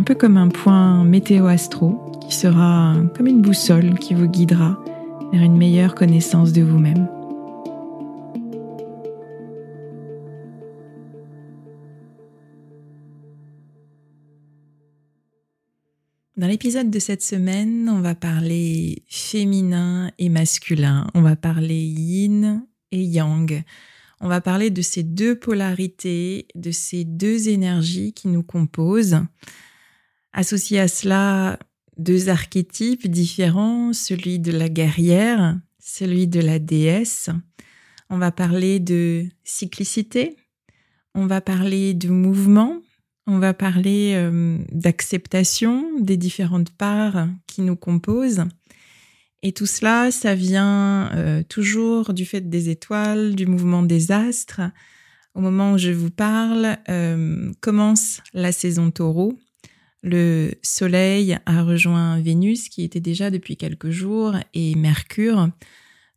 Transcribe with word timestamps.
un 0.00 0.02
peu 0.02 0.14
comme 0.14 0.38
un 0.38 0.48
point 0.48 1.04
météo-astro 1.04 2.10
qui 2.26 2.34
sera 2.34 2.96
comme 3.14 3.26
une 3.26 3.42
boussole 3.42 3.98
qui 3.98 4.14
vous 4.14 4.28
guidera 4.28 4.82
vers 5.30 5.42
une 5.42 5.58
meilleure 5.58 5.94
connaissance 5.94 6.54
de 6.54 6.62
vous-même. 6.62 7.06
Dans 16.38 16.46
l'épisode 16.46 16.88
de 16.90 16.98
cette 16.98 17.22
semaine, 17.22 17.90
on 17.90 18.00
va 18.00 18.14
parler 18.14 19.04
féminin 19.06 20.10
et 20.18 20.30
masculin, 20.30 21.08
on 21.12 21.20
va 21.20 21.36
parler 21.36 21.76
yin 21.78 22.66
et 22.90 23.02
yang. 23.02 23.64
On 24.22 24.28
va 24.28 24.40
parler 24.40 24.70
de 24.70 24.80
ces 24.80 25.02
deux 25.02 25.38
polarités, 25.38 26.48
de 26.54 26.70
ces 26.70 27.04
deux 27.04 27.50
énergies 27.50 28.14
qui 28.14 28.28
nous 28.28 28.42
composent. 28.42 29.20
Associé 30.32 30.78
à 30.78 30.88
cela, 30.88 31.58
deux 31.96 32.28
archétypes 32.28 33.08
différents, 33.08 33.92
celui 33.92 34.38
de 34.38 34.52
la 34.52 34.68
guerrière, 34.68 35.58
celui 35.78 36.28
de 36.28 36.40
la 36.40 36.58
déesse. 36.58 37.30
On 38.08 38.18
va 38.18 38.30
parler 38.30 38.80
de 38.80 39.26
cyclicité, 39.44 40.36
on 41.14 41.26
va 41.26 41.40
parler 41.40 41.94
de 41.94 42.08
mouvement, 42.08 42.80
on 43.26 43.38
va 43.38 43.54
parler 43.54 44.12
euh, 44.14 44.58
d'acceptation 44.72 45.98
des 46.00 46.16
différentes 46.16 46.70
parts 46.70 47.28
qui 47.46 47.62
nous 47.62 47.76
composent. 47.76 48.44
Et 49.42 49.52
tout 49.52 49.66
cela, 49.66 50.10
ça 50.10 50.34
vient 50.34 51.10
euh, 51.14 51.42
toujours 51.42 52.12
du 52.12 52.24
fait 52.24 52.48
des 52.48 52.68
étoiles, 52.68 53.34
du 53.34 53.46
mouvement 53.46 53.82
des 53.82 54.12
astres. 54.12 54.60
Au 55.34 55.40
moment 55.40 55.72
où 55.72 55.78
je 55.78 55.90
vous 55.90 56.10
parle, 56.10 56.76
euh, 56.88 57.50
commence 57.60 58.20
la 58.32 58.52
saison 58.52 58.90
taureau 58.90 59.38
le 60.02 60.52
Soleil 60.62 61.38
a 61.46 61.62
rejoint 61.62 62.20
Vénus 62.20 62.68
qui 62.68 62.82
était 62.82 63.00
déjà 63.00 63.30
depuis 63.30 63.56
quelques 63.56 63.90
jours 63.90 64.34
et 64.54 64.74
Mercure. 64.74 65.50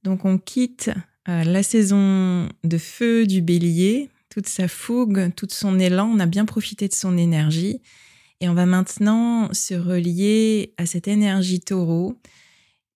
Donc 0.04 0.26
on 0.26 0.38
quitte 0.38 0.92
euh, 1.28 1.44
la 1.44 1.64
saison 1.64 2.48
de 2.64 2.78
feu 2.78 3.26
du 3.26 3.42
bélier, 3.42 4.10
toute 4.30 4.48
sa 4.48 4.68
fougue, 4.68 5.32
tout 5.36 5.48
son 5.50 5.80
élan, 5.80 6.10
on 6.14 6.20
a 6.20 6.26
bien 6.26 6.46
profité 6.46 6.88
de 6.88 6.94
son 6.94 7.18
énergie 7.18 7.82
et 8.42 8.50
on 8.50 8.54
va 8.54 8.66
maintenant 8.66 9.54
se 9.54 9.74
relier 9.74 10.74
à 10.78 10.86
cette 10.86 11.08
énergie 11.08 11.62
taureau 11.62 12.20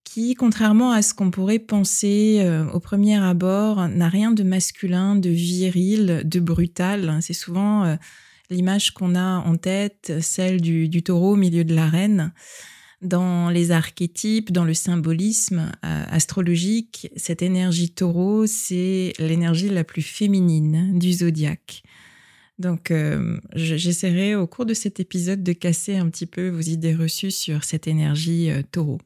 qui, 0.04 0.36
contrairement 0.36 0.92
à 0.94 1.02
ce 1.02 1.14
qu'on 1.14 1.32
pourrait 1.32 1.60
penser 1.60 2.40
euh, 2.42 2.66
au 2.72 2.80
premier 2.80 3.18
abord, 3.18 3.90
n'a 3.90 4.08
rien 4.08 4.32
de 4.32 4.44
masculin, 4.44 5.18
de 5.18 5.30
viril, 5.30 6.22
de 6.24 6.40
brutal. 6.40 7.20
C'est 7.22 7.34
souvent... 7.34 7.84
Euh, 7.84 7.96
l'image 8.50 8.92
qu'on 8.92 9.16
a 9.16 9.40
en 9.40 9.58
tête, 9.58 10.14
celle 10.22 10.62
du, 10.62 11.04
taureau 11.04 11.34
au 11.34 11.36
milieu 11.36 11.64
de 11.64 11.76
l'arène. 11.76 12.34
Dans 13.02 13.52
les 13.52 13.70
archétypes, 13.70 14.52
dans 14.52 14.66
le 14.66 14.74
symbolisme 14.74 15.72
euh, 15.86 16.04
astrologique, 16.10 17.12
cette 17.16 17.44
énergie 17.44 17.92
taureau, 17.92 18.48
c'est 18.48 19.14
l'énergie 19.20 19.70
la 19.70 19.84
plus 19.84 20.02
féminine 20.02 20.98
du 20.98 21.14
zodiaque. 21.14 21.84
Donc, 22.58 22.90
euh, 22.90 23.40
j'essaierai 23.54 24.34
au 24.34 24.48
cours 24.48 24.66
de 24.66 24.74
cet 24.74 25.00
épisode 25.00 25.44
de 25.44 25.54
casser 25.54 25.98
un 25.98 26.10
petit 26.10 26.26
peu 26.26 26.50
vos 26.50 26.62
idées 26.62 26.96
reçues 26.96 27.30
sur 27.30 27.64
cette 27.64 27.86
énergie 27.86 28.50
euh, 28.50 28.64
taureau. 28.72 29.00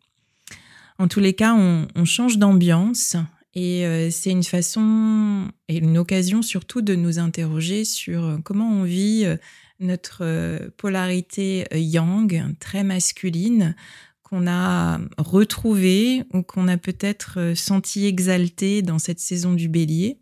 En 0.97 1.09
tous 1.09 1.19
les 1.19 1.34
cas, 1.34 1.53
on 1.53 2.06
change 2.06 2.38
d'ambiance 2.38 3.18
et 3.53 3.85
euh, 3.85 4.09
c'est 4.12 4.31
une 4.31 4.44
façon 4.44 5.50
et 5.67 5.78
une 5.78 5.98
occasion 5.98 6.42
surtout 6.42 6.81
de 6.81 6.95
nous 6.95 7.19
interroger 7.19 7.83
sur 7.83 8.24
euh, 8.24 8.38
comment 8.44 8.69
on 8.69 8.83
vit 8.83 9.25
euh, 9.25 9.36
notre 9.80 10.69
polarité 10.77 11.65
yang, 11.74 12.56
très 12.59 12.83
masculine, 12.83 13.75
qu'on 14.21 14.45
a 14.45 15.00
retrouvée 15.18 16.24
ou 16.33 16.44
qu'on 16.44 16.68
a 16.68 16.77
peut-être 16.77 17.53
senti 17.56 18.06
exaltée 18.06 18.83
dans 18.83 19.00
cette 19.00 19.19
saison 19.19 19.54
du 19.54 19.69
bélier. 19.69 20.19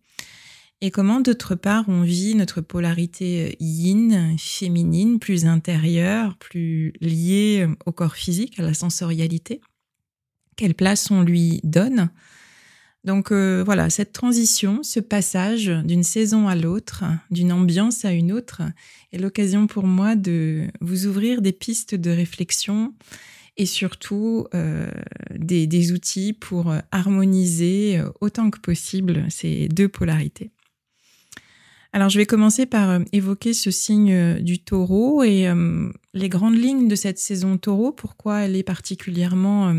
Et 0.79 0.91
comment 0.91 1.19
d'autre 1.19 1.55
part 1.55 1.83
on 1.89 2.03
vit 2.03 2.35
notre 2.35 2.61
polarité 2.61 3.57
yin, 3.59 4.37
féminine, 4.37 5.19
plus 5.19 5.45
intérieure, 5.45 6.37
plus 6.37 6.93
liée 7.01 7.67
au 7.85 7.91
corps 7.91 8.15
physique, 8.15 8.57
à 8.59 8.61
la 8.61 8.73
sensorialité? 8.73 9.59
Quelle 10.55 10.73
place 10.73 11.11
on 11.11 11.21
lui 11.21 11.59
donne? 11.65 12.09
Donc 13.05 13.31
euh, 13.31 13.63
voilà, 13.65 13.89
cette 13.89 14.11
transition, 14.11 14.83
ce 14.83 14.99
passage 14.99 15.67
d'une 15.67 16.03
saison 16.03 16.47
à 16.47 16.55
l'autre, 16.55 17.05
d'une 17.31 17.51
ambiance 17.51 18.03
à 18.03 18.11
une 18.11 18.31
autre, 18.31 18.61
est 19.13 19.17
l'occasion 19.17 19.67
pour 19.67 19.87
moi 19.87 20.15
de 20.15 20.67
vous 20.81 21.05
ouvrir 21.05 21.41
des 21.41 21.53
pistes 21.53 21.95
de 21.95 22.11
réflexion 22.11 22.93
et 23.55 23.65
surtout 23.65 24.47
euh, 24.53 24.89
des, 25.33 25.91
outils 25.91 26.33
pour 26.33 26.73
harmoniser 26.91 27.99
euh, 27.99 28.09
autant 28.19 28.49
que 28.49 28.59
possible 28.59 29.25
ces 29.29 29.69
deux 29.69 29.87
polarités. 29.87 30.51
Alors 31.93 32.09
je 32.09 32.19
vais 32.19 32.25
commencer 32.25 32.65
par 32.65 32.99
évoquer 33.13 33.53
ce 33.53 33.71
signe 33.71 34.41
du 34.41 34.59
taureau 34.59 35.23
et 35.23 35.51
les 36.13 36.29
grandes 36.29 36.55
lignes 36.55 36.87
de 36.87 36.93
cette 36.93 37.17
saison 37.17 37.57
taureau, 37.57 37.91
pourquoi 37.91 38.41
elle 38.41 38.55
est 38.55 38.61
particulièrement 38.61 39.73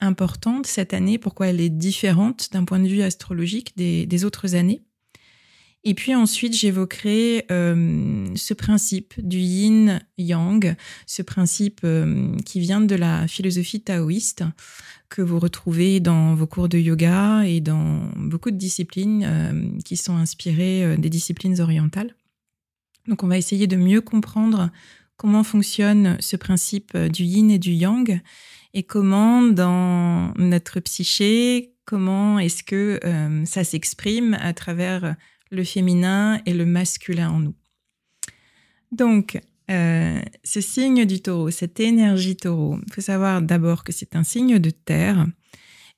importante 0.00 0.66
cette 0.66 0.94
année, 0.94 1.18
pourquoi 1.18 1.48
elle 1.48 1.60
est 1.60 1.70
différente 1.70 2.48
d'un 2.52 2.64
point 2.64 2.80
de 2.80 2.88
vue 2.88 3.02
astrologique 3.02 3.76
des, 3.76 4.24
autres 4.24 4.54
années. 4.54 4.82
Et 5.82 5.94
puis 5.94 6.14
ensuite, 6.14 6.54
j'évoquerai 6.54 7.46
euh, 7.50 8.26
ce 8.36 8.52
principe 8.52 9.14
du 9.18 9.38
yin-yang, 9.38 10.76
ce 11.06 11.22
principe 11.22 11.80
euh, 11.84 12.36
qui 12.44 12.60
vient 12.60 12.82
de 12.82 12.94
la 12.94 13.26
philosophie 13.26 13.80
taoïste 13.80 14.44
que 15.08 15.22
vous 15.22 15.38
retrouvez 15.38 16.00
dans 16.00 16.34
vos 16.34 16.46
cours 16.46 16.68
de 16.68 16.78
yoga 16.78 17.44
et 17.46 17.60
dans 17.60 18.10
beaucoup 18.16 18.50
de 18.50 18.56
disciplines 18.56 19.24
euh, 19.24 19.78
qui 19.82 19.96
sont 19.96 20.16
inspirées 20.16 20.96
des 20.98 21.08
disciplines 21.08 21.60
orientales. 21.60 22.14
Donc 23.08 23.22
on 23.22 23.28
va 23.28 23.38
essayer 23.38 23.66
de 23.66 23.76
mieux 23.76 24.02
comprendre 24.02 24.70
comment 25.16 25.44
fonctionne 25.44 26.18
ce 26.20 26.36
principe 26.36 26.96
du 26.96 27.24
yin 27.24 27.50
et 27.50 27.58
du 27.58 27.72
yang 27.72 28.20
et 28.74 28.82
comment 28.82 29.42
dans 29.42 30.32
notre 30.36 30.80
psyché, 30.80 31.74
comment 31.84 32.38
est-ce 32.38 32.62
que 32.62 33.00
ça 33.44 33.64
s'exprime 33.64 34.34
à 34.40 34.52
travers 34.52 35.16
le 35.50 35.64
féminin 35.64 36.40
et 36.46 36.54
le 36.54 36.66
masculin 36.66 37.30
en 37.30 37.40
nous? 37.40 37.54
Donc, 38.92 39.40
euh, 39.70 40.20
ce 40.42 40.60
signe 40.60 41.04
du 41.04 41.22
taureau, 41.22 41.50
cette 41.50 41.78
énergie 41.78 42.36
taureau, 42.36 42.78
il 42.86 42.92
faut 42.92 43.00
savoir 43.00 43.40
d'abord 43.40 43.84
que 43.84 43.92
c'est 43.92 44.16
un 44.16 44.24
signe 44.24 44.58
de 44.58 44.70
terre 44.70 45.26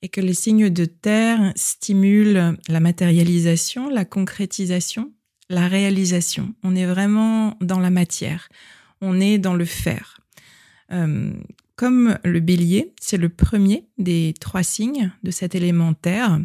et 0.02 0.08
que 0.08 0.20
les 0.20 0.34
signes 0.34 0.68
de 0.68 0.84
terre 0.84 1.52
stimulent 1.56 2.58
la 2.68 2.80
matérialisation, 2.80 3.88
la 3.88 4.04
concrétisation, 4.04 5.12
la 5.48 5.68
réalisation. 5.68 6.54
On 6.62 6.76
est 6.76 6.86
vraiment 6.86 7.56
dans 7.60 7.78
la 7.78 7.90
matière, 7.90 8.48
on 9.00 9.20
est 9.20 9.38
dans 9.38 9.54
le 9.54 9.64
faire. 9.64 10.20
Euh, 10.92 11.32
comme 11.76 12.18
le 12.24 12.40
bélier, 12.40 12.94
c'est 13.00 13.16
le 13.16 13.28
premier 13.28 13.86
des 13.98 14.34
trois 14.40 14.62
signes 14.62 15.12
de 15.22 15.30
cet 15.30 15.54
élément 15.54 15.94
terre. 15.94 16.40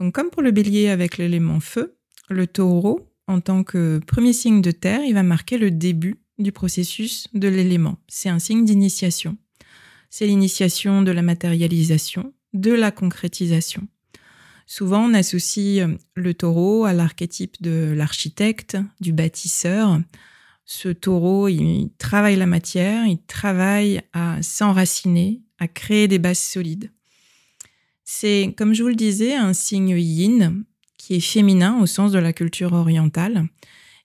Donc 0.00 0.14
comme 0.14 0.30
pour 0.30 0.42
le 0.42 0.50
bélier 0.50 0.88
avec 0.88 1.18
l'élément 1.18 1.60
feu, 1.60 1.96
le 2.28 2.46
taureau, 2.46 3.08
en 3.26 3.40
tant 3.40 3.64
que 3.64 4.00
premier 4.06 4.32
signe 4.32 4.62
de 4.62 4.70
terre, 4.70 5.04
il 5.04 5.14
va 5.14 5.22
marquer 5.22 5.58
le 5.58 5.70
début 5.70 6.16
du 6.38 6.52
processus 6.52 7.28
de 7.34 7.48
l'élément. 7.48 7.98
C'est 8.08 8.28
un 8.28 8.38
signe 8.38 8.64
d'initiation. 8.64 9.36
C'est 10.10 10.26
l'initiation 10.26 11.02
de 11.02 11.10
la 11.12 11.22
matérialisation, 11.22 12.32
de 12.52 12.72
la 12.72 12.90
concrétisation. 12.90 13.86
Souvent, 14.66 15.04
on 15.04 15.14
associe 15.14 15.86
euh, 15.86 15.96
le 16.14 16.34
taureau 16.34 16.84
à 16.84 16.92
l'archétype 16.92 17.60
de 17.60 17.92
l'architecte, 17.94 18.76
du 19.00 19.12
bâtisseur. 19.12 20.00
Ce 20.64 20.88
taureau, 20.88 21.48
il 21.48 21.90
travaille 21.98 22.36
la 22.36 22.46
matière, 22.46 23.06
il 23.06 23.22
travaille 23.26 24.00
à 24.12 24.42
s'enraciner, 24.42 25.42
à 25.58 25.68
créer 25.68 26.08
des 26.08 26.18
bases 26.18 26.38
solides. 26.38 26.90
C'est, 28.04 28.54
comme 28.56 28.74
je 28.74 28.82
vous 28.82 28.88
le 28.88 28.94
disais, 28.94 29.34
un 29.34 29.52
signe 29.52 29.96
yin, 29.98 30.64
qui 30.98 31.14
est 31.14 31.20
féminin 31.20 31.80
au 31.80 31.86
sens 31.86 32.12
de 32.12 32.18
la 32.18 32.32
culture 32.32 32.72
orientale. 32.72 33.48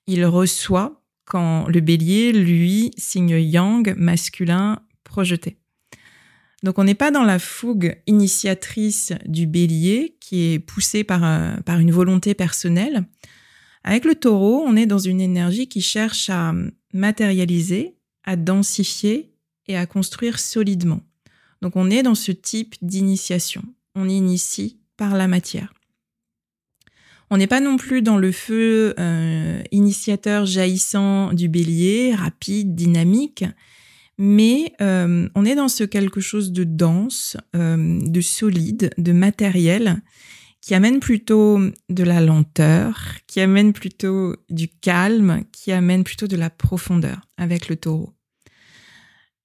Il 0.08 0.26
reçoit 0.26 1.04
quand 1.26 1.68
le 1.68 1.80
bélier, 1.82 2.32
lui, 2.32 2.92
signe 2.98 3.38
yang, 3.38 3.94
masculin, 3.98 4.80
projeté. 5.04 5.58
Donc 6.64 6.80
on 6.80 6.84
n'est 6.84 6.96
pas 6.96 7.12
dans 7.12 7.24
la 7.24 7.38
fougue 7.38 8.02
initiatrice 8.08 9.14
du 9.26 9.46
bélier 9.46 10.18
qui 10.20 10.54
est 10.54 10.60
poussée 10.60 11.04
par, 11.04 11.24
euh, 11.24 11.58
par 11.66 11.80
une 11.80 11.92
volonté 11.92 12.34
personnelle. 12.34 13.06
Avec 13.88 14.04
le 14.04 14.16
taureau, 14.16 14.66
on 14.68 14.76
est 14.76 14.86
dans 14.86 15.00
une 15.00 15.22
énergie 15.22 15.70
qui 15.70 15.80
cherche 15.80 16.30
à 16.30 16.54
matérialiser, 16.94 17.96
à 18.26 18.36
densifier 18.36 19.32
et 19.66 19.78
à 19.78 19.86
construire 19.86 20.40
solidement. 20.40 21.00
Donc 21.62 21.78
on 21.78 21.90
est 21.90 22.04
dans 22.04 22.14
ce 22.14 22.34
type 22.34 22.76
d'initiation. 22.82 23.64
On 23.96 24.10
initie 24.10 24.82
par 24.98 25.16
la 25.16 25.30
matière. 25.30 25.74
On 27.30 27.38
n'est 27.38 27.48
pas 27.48 27.62
non 27.62 27.78
plus 27.78 28.02
dans 28.02 28.18
le 28.18 28.34
feu 28.34 28.94
euh, 29.00 29.64
initiateur 29.72 30.46
jaillissant 30.46 31.32
du 31.32 31.48
bélier, 31.48 32.14
rapide, 32.14 32.76
dynamique, 32.76 33.46
mais 34.18 34.74
euh, 34.82 35.30
on 35.34 35.46
est 35.46 35.56
dans 35.56 35.70
ce 35.70 35.86
quelque 35.86 36.20
chose 36.20 36.52
de 36.52 36.66
dense, 36.66 37.38
euh, 37.56 38.02
de 38.02 38.20
solide, 38.20 38.90
de 38.98 39.14
matériel, 39.14 40.02
qui 40.68 40.76
amène 40.76 41.00
plutôt 41.00 41.62
de 41.88 42.04
la 42.04 42.20
lenteur, 42.20 43.00
qui 43.26 43.40
amène 43.40 43.72
plutôt 43.72 44.36
du 44.50 44.68
calme, 44.68 45.46
qui 45.54 45.72
amène 45.72 46.04
plutôt 46.04 46.28
de 46.28 46.36
la 46.36 46.50
profondeur 46.50 47.22
avec 47.38 47.70
le 47.70 47.78
taureau. 47.78 48.12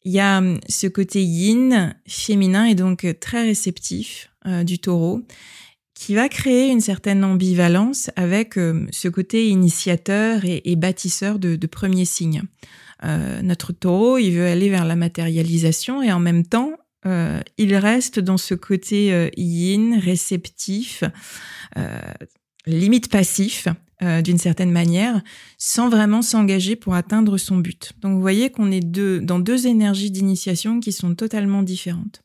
Il 0.05 0.11
y 0.11 0.19
a 0.19 0.43
ce 0.69 0.89
côté 0.89 1.23
yin, 1.23 1.95
féminin, 2.09 2.65
et 2.65 2.75
donc 2.75 3.07
très 3.21 3.45
réceptif 3.45 4.33
du 4.65 4.81
taureau, 4.81 5.23
qui 5.95 6.17
va 6.17 6.29
créer 6.29 6.71
une 6.71 6.81
certaine 6.81 7.23
ambivalence 7.23 8.11
avec 8.17 8.59
euh, 8.59 8.85
ce 8.91 9.07
côté 9.07 9.49
initiateur 9.49 10.41
et, 10.45 10.75
bâtisseur 10.75 11.39
de, 11.39 11.55
de 11.55 11.67
premiers 11.69 12.05
signes. 12.05 12.43
Euh, 13.05 13.43
notre 13.43 13.73
taureau, 13.73 14.19
il 14.19 14.33
veut 14.33 14.47
aller 14.49 14.71
vers 14.71 14.85
la 14.85 14.97
matérialisation 14.97 16.03
et 16.03 16.11
en 16.11 16.19
même 16.19 16.45
temps, 16.45 16.73
euh, 17.07 17.41
il 17.59 17.75
reste 17.75 18.19
dans 18.21 18.37
ce 18.37 18.55
côté 18.55 19.31
yin, 19.37 19.99
réceptif, 19.99 21.05
limite 22.67 23.11
passif, 23.11 23.69
d'une 24.01 24.39
certaine 24.39 24.73
manière, 24.73 25.23
sans 25.59 25.89
vraiment 25.89 26.23
s'engager 26.23 26.75
pour 26.75 26.95
atteindre 26.95 27.39
son 27.39 27.57
but. 27.57 27.93
Donc 28.01 28.15
vous 28.15 28.21
voyez 28.21 28.51
qu'on 28.51 28.73
est 28.73 28.81
deux, 28.81 29.21
dans 29.21 29.39
deux 29.39 29.67
énergies 29.69 30.11
d'initiation 30.11 30.81
qui 30.81 30.91
sont 30.91 31.15
totalement 31.15 31.63
différentes. 31.63 32.23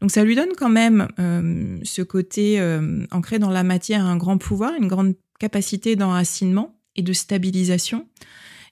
Donc 0.00 0.10
ça 0.10 0.24
lui 0.24 0.34
donne 0.34 0.52
quand 0.56 0.68
même 0.68 1.08
euh, 1.18 1.78
ce 1.82 2.02
côté 2.02 2.60
euh, 2.60 3.06
ancré 3.10 3.38
dans 3.38 3.50
la 3.50 3.62
matière 3.62 4.04
un 4.04 4.16
grand 4.16 4.38
pouvoir, 4.38 4.72
une 4.78 4.88
grande 4.88 5.14
capacité 5.38 5.96
d'enracinement 5.96 6.78
et 6.96 7.02
de 7.02 7.12
stabilisation. 7.12 8.06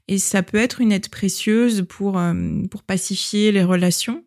Et 0.08 0.18
ça 0.18 0.42
peut 0.42 0.58
être 0.58 0.80
une 0.80 0.92
aide 0.92 1.08
précieuse 1.08 1.86
pour, 1.88 2.18
euh, 2.18 2.34
pour 2.70 2.82
pacifier 2.82 3.52
les 3.52 3.62
relations. 3.62 4.24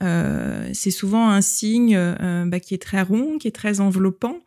C'est 0.00 0.90
souvent 0.90 1.28
un 1.28 1.40
signe 1.40 1.98
bah, 2.46 2.60
qui 2.60 2.74
est 2.74 2.82
très 2.82 3.02
rond, 3.02 3.38
qui 3.38 3.48
est 3.48 3.54
très 3.54 3.80
enveloppant, 3.80 4.38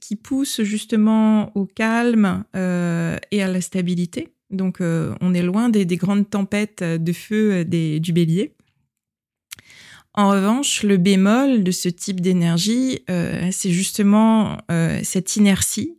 qui 0.00 0.16
pousse 0.16 0.62
justement 0.62 1.56
au 1.56 1.66
calme 1.66 2.44
et 2.54 3.42
à 3.42 3.48
la 3.48 3.60
stabilité. 3.60 4.32
Donc 4.50 4.78
on 4.80 5.34
est 5.34 5.42
loin 5.42 5.68
des, 5.68 5.84
des 5.84 5.96
grandes 5.96 6.30
tempêtes 6.30 6.82
de 6.82 7.12
feu 7.12 7.64
des, 7.64 8.00
du 8.00 8.12
bélier. 8.12 8.54
En 10.18 10.30
revanche, 10.30 10.82
le 10.82 10.96
bémol 10.96 11.62
de 11.62 11.70
ce 11.70 11.88
type 11.88 12.20
d'énergie, 12.20 13.04
euh, 13.08 13.50
c'est 13.52 13.70
justement 13.70 14.58
euh, 14.68 14.98
cette 15.04 15.36
inertie 15.36 15.96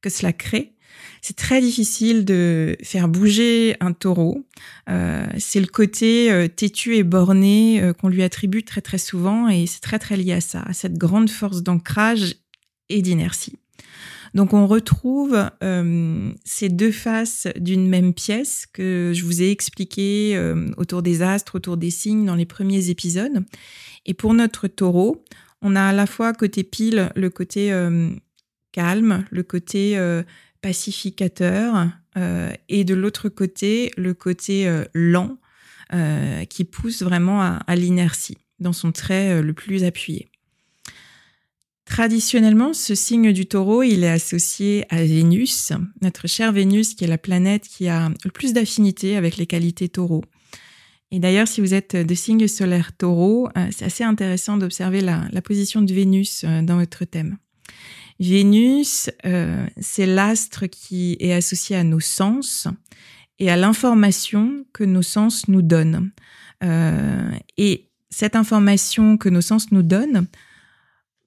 que 0.00 0.08
cela 0.08 0.32
crée. 0.32 0.72
C'est 1.22 1.36
très 1.36 1.60
difficile 1.60 2.24
de 2.24 2.76
faire 2.82 3.08
bouger 3.08 3.76
un 3.80 3.92
taureau. 3.92 4.46
Euh, 4.88 5.26
c'est 5.38 5.60
le 5.60 5.66
côté 5.66 6.48
têtu 6.56 6.96
et 6.96 7.02
borné 7.02 7.92
qu'on 8.00 8.08
lui 8.08 8.22
attribue 8.22 8.62
très 8.62 8.80
très 8.80 8.98
souvent 8.98 9.48
et 9.48 9.66
c'est 9.66 9.80
très 9.80 9.98
très 9.98 10.16
lié 10.16 10.32
à 10.32 10.40
ça, 10.40 10.62
à 10.62 10.72
cette 10.72 10.96
grande 10.98 11.30
force 11.30 11.62
d'ancrage 11.62 12.36
et 12.88 13.02
d'inertie. 13.02 13.54
Donc 14.34 14.54
on 14.54 14.66
retrouve 14.66 15.50
euh, 15.62 16.32
ces 16.44 16.68
deux 16.68 16.92
faces 16.92 17.48
d'une 17.56 17.88
même 17.88 18.14
pièce 18.14 18.66
que 18.72 19.12
je 19.14 19.24
vous 19.24 19.42
ai 19.42 19.50
expliqué 19.50 20.36
euh, 20.36 20.70
autour 20.76 21.02
des 21.02 21.22
astres, 21.22 21.56
autour 21.56 21.76
des 21.76 21.90
signes 21.90 22.26
dans 22.26 22.36
les 22.36 22.46
premiers 22.46 22.90
épisodes. 22.90 23.44
Et 24.06 24.14
pour 24.14 24.34
notre 24.34 24.68
taureau, 24.68 25.24
on 25.62 25.74
a 25.74 25.82
à 25.82 25.92
la 25.92 26.06
fois 26.06 26.32
côté 26.32 26.62
pile 26.62 27.10
le 27.16 27.28
côté 27.30 27.72
euh, 27.72 28.10
calme, 28.72 29.24
le 29.30 29.42
côté 29.42 29.98
pacificateur, 30.60 31.88
et 32.68 32.84
de 32.84 32.94
l'autre 32.94 33.28
côté 33.28 33.92
le 33.96 34.14
côté 34.14 34.68
lent 34.94 35.38
qui 36.48 36.64
pousse 36.64 37.02
vraiment 37.02 37.40
à 37.40 37.76
l'inertie 37.76 38.36
dans 38.58 38.72
son 38.72 38.92
trait 38.92 39.42
le 39.42 39.52
plus 39.54 39.84
appuyé. 39.84 40.30
Traditionnellement, 41.90 42.72
ce 42.72 42.94
signe 42.94 43.32
du 43.32 43.46
taureau, 43.46 43.82
il 43.82 44.04
est 44.04 44.10
associé 44.10 44.86
à 44.90 45.02
Vénus, 45.02 45.72
notre 46.02 46.28
chère 46.28 46.52
Vénus, 46.52 46.94
qui 46.94 47.02
est 47.02 47.08
la 47.08 47.18
planète 47.18 47.66
qui 47.66 47.88
a 47.88 48.10
le 48.24 48.30
plus 48.30 48.52
d'affinité 48.52 49.16
avec 49.16 49.36
les 49.36 49.46
qualités 49.46 49.88
taureau. 49.88 50.22
Et 51.10 51.18
d'ailleurs, 51.18 51.48
si 51.48 51.60
vous 51.60 51.74
êtes 51.74 51.96
de 51.96 52.14
signe 52.14 52.46
solaire 52.46 52.96
taureau, 52.96 53.48
euh, 53.56 53.66
c'est 53.72 53.84
assez 53.84 54.04
intéressant 54.04 54.56
d'observer 54.56 55.00
la, 55.00 55.28
position 55.42 55.82
de 55.82 55.92
Vénus 55.92 56.44
euh, 56.44 56.62
dans 56.62 56.78
votre 56.78 57.04
thème. 57.04 57.38
Vénus, 58.20 59.10
euh, 59.24 59.66
c'est 59.80 60.06
l'astre 60.06 60.66
qui 60.66 61.16
est 61.18 61.32
associé 61.32 61.74
à 61.74 61.82
nos 61.82 62.00
sens 62.00 62.68
et 63.40 63.50
à 63.50 63.56
l'information 63.56 64.64
que 64.72 64.84
nos 64.84 65.02
sens 65.02 65.48
nous 65.48 65.62
donnent. 65.62 66.12
et 67.56 67.86
cette 68.10 68.36
information 68.36 69.16
que 69.16 69.28
nos 69.28 69.40
sens 69.40 69.72
nous 69.72 69.82
donnent, 69.82 70.26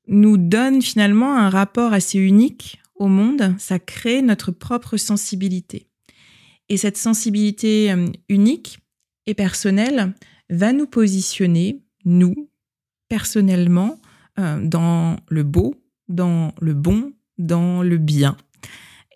nous 0.08 0.38
donne 0.38 0.82
finalement 0.82 1.36
un 1.36 1.50
rapport 1.50 1.94
assez 1.94 2.20
unique 2.20 2.82
au 2.96 3.08
monde, 3.08 3.56
ça 3.58 3.80
crée 3.80 4.22
notre 4.22 4.52
propre 4.52 4.98
sensibilité. 4.98 5.88
Et 6.70 6.78
cette 6.78 6.98
sensibilité 6.98 7.92
euh, 7.92 8.08
unique 8.30 8.80
et 9.26 9.34
personnelle 9.34 10.14
va 10.50 10.74
nous 10.74 10.88
positionner, 10.88 11.82
nous, 12.06 12.50
personnellement, 13.10 14.00
euh, 14.40 14.62
dans 14.64 15.18
le 15.28 15.44
beau, 15.44 15.76
dans 16.14 16.54
le 16.62 16.74
bon, 16.74 17.14
dans 17.38 17.84
le 17.84 17.98
bien. 17.98 18.38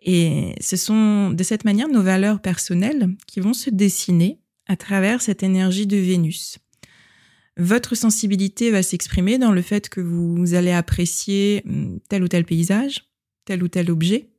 Et 0.04 0.56
ce 0.62 0.78
sont 0.78 1.32
de 1.32 1.44
cette 1.44 1.66
manière 1.66 1.90
nos 1.90 2.02
valeurs 2.02 2.42
personnelles 2.42 3.10
qui 3.28 3.40
vont 3.40 3.54
se 3.54 3.70
dessiner 3.70 4.40
à 4.68 4.76
travers 4.76 5.22
cette 5.22 5.44
énergie 5.44 5.88
de 5.88 5.98
Vénus. 5.98 6.60
Votre 7.58 7.96
sensibilité 7.96 8.70
va 8.70 8.84
s'exprimer 8.84 9.38
dans 9.38 9.52
le 9.52 9.62
fait 9.62 9.90
que 9.90 10.00
vous 10.00 10.54
allez 10.54 10.72
apprécier 10.72 11.64
hum, 11.66 12.00
tel 12.08 12.24
ou 12.24 12.28
tel 12.28 12.46
paysage, 12.46 13.06
tel 13.46 13.64
ou 13.64 13.68
tel 13.68 13.90
objet. 13.90 14.30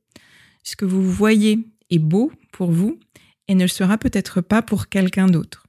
Ce 0.63 0.75
que 0.75 0.85
vous 0.85 1.03
voyez 1.03 1.59
est 1.89 1.99
beau 1.99 2.31
pour 2.51 2.71
vous 2.71 2.99
et 3.47 3.55
ne 3.55 3.63
le 3.63 3.67
sera 3.67 3.97
peut-être 3.97 4.41
pas 4.41 4.61
pour 4.61 4.87
quelqu'un 4.87 5.27
d'autre. 5.27 5.67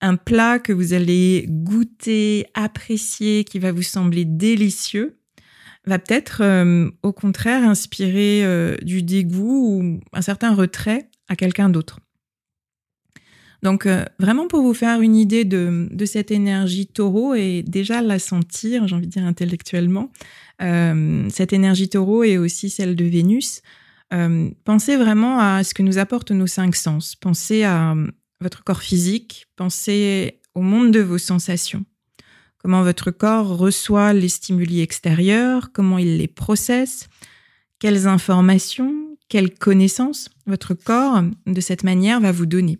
Un 0.00 0.16
plat 0.16 0.58
que 0.58 0.72
vous 0.72 0.92
allez 0.92 1.46
goûter, 1.48 2.46
apprécier, 2.54 3.44
qui 3.44 3.58
va 3.58 3.72
vous 3.72 3.82
sembler 3.82 4.24
délicieux, 4.24 5.17
va 5.88 5.98
peut-être 5.98 6.42
hum, 6.44 6.92
au 7.02 7.12
contraire 7.12 7.64
inspirer 7.64 8.44
euh, 8.44 8.76
du 8.82 9.02
dégoût 9.02 9.80
ou 9.80 10.00
un 10.12 10.22
certain 10.22 10.54
retrait 10.54 11.10
à 11.28 11.36
quelqu'un 11.36 11.68
d'autre. 11.68 12.00
Donc 13.62 13.86
euh, 13.86 14.04
vraiment 14.18 14.46
pour 14.46 14.62
vous 14.62 14.74
faire 14.74 15.00
une 15.00 15.16
idée 15.16 15.44
de, 15.44 15.88
cette 16.04 16.30
énergie 16.30 16.86
taureau 16.86 17.34
et 17.34 17.62
déjà 17.66 18.02
la 18.02 18.18
sentir, 18.18 18.86
j'ai 18.86 18.94
envie 18.94 19.06
de 19.06 19.12
dire 19.12 19.24
intellectuellement, 19.24 20.10
euh, 20.62 21.28
cette 21.30 21.52
énergie 21.52 21.88
taureau 21.88 22.22
est 22.22 22.36
aussi 22.36 22.70
celle 22.70 22.94
de 22.94 23.04
Vénus. 23.04 23.62
Euh, 24.12 24.50
pensez 24.64 24.96
vraiment 24.96 25.38
à 25.40 25.64
ce 25.64 25.74
que 25.74 25.82
nous 25.82 25.98
apportent 25.98 26.30
nos 26.30 26.46
cinq 26.46 26.76
sens. 26.76 27.16
Pensez 27.16 27.64
à 27.64 27.94
votre 28.40 28.62
corps 28.62 28.82
physique, 28.82 29.46
pensez 29.56 30.40
au 30.54 30.62
monde 30.62 30.92
de 30.92 31.00
vos 31.00 31.18
sensations. 31.18 31.84
Comment 32.58 32.82
votre 32.82 33.10
corps 33.10 33.56
reçoit 33.56 34.12
les 34.12 34.28
stimuli 34.28 34.80
extérieurs, 34.80 35.70
comment 35.72 35.98
il 35.98 36.16
les 36.18 36.26
processe, 36.26 37.08
quelles 37.78 38.06
informations, 38.06 39.16
quelles 39.28 39.54
connaissances 39.54 40.28
votre 40.46 40.74
corps 40.74 41.22
de 41.46 41.60
cette 41.60 41.84
manière 41.84 42.20
va 42.20 42.32
vous 42.32 42.46
donner. 42.46 42.78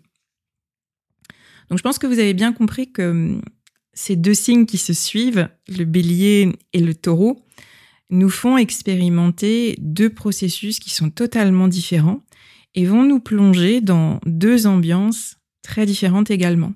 Donc 1.69 1.77
je 1.77 1.83
pense 1.83 1.99
que 1.99 2.07
vous 2.07 2.19
avez 2.19 2.33
bien 2.33 2.51
compris 2.51 2.91
que 2.91 3.09
hum, 3.09 3.41
ces 3.93 4.15
deux 4.15 4.33
signes 4.33 4.65
qui 4.65 4.77
se 4.77 4.93
suivent, 4.93 5.49
le 5.67 5.85
bélier 5.85 6.53
et 6.73 6.79
le 6.79 6.95
taureau, 6.95 7.45
nous 8.09 8.29
font 8.29 8.57
expérimenter 8.57 9.75
deux 9.79 10.09
processus 10.09 10.79
qui 10.79 10.89
sont 10.89 11.09
totalement 11.09 11.67
différents 11.67 12.23
et 12.75 12.85
vont 12.85 13.03
nous 13.03 13.19
plonger 13.19 13.81
dans 13.81 14.19
deux 14.25 14.67
ambiances 14.67 15.37
très 15.61 15.85
différentes 15.85 16.31
également. 16.31 16.73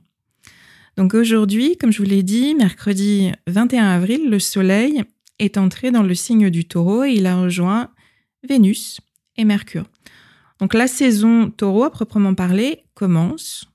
Donc 0.98 1.14
aujourd'hui, 1.14 1.78
comme 1.78 1.92
je 1.92 1.98
vous 1.98 2.10
l'ai 2.10 2.24
dit, 2.24 2.56
mercredi 2.56 3.32
21 3.48 3.86
avril, 3.86 4.30
le 4.30 4.40
Soleil 4.40 5.04
est 5.40 5.58
entré 5.58 5.92
dans 5.92 6.04
le 6.04 6.16
signe 6.16 6.50
du 6.50 6.66
taureau 6.66 7.04
et 7.04 7.14
il 7.14 7.26
a 7.26 7.42
rejoint 7.42 7.90
Vénus 8.48 9.00
et 9.38 9.46
Mercure. 9.46 9.86
Donc 10.60 10.74
la 10.74 10.88
saison 10.88 11.50
taureau 11.50 11.84
à 11.84 11.92
proprement 11.92 12.36
parler 12.36 12.84
commence 12.94 13.68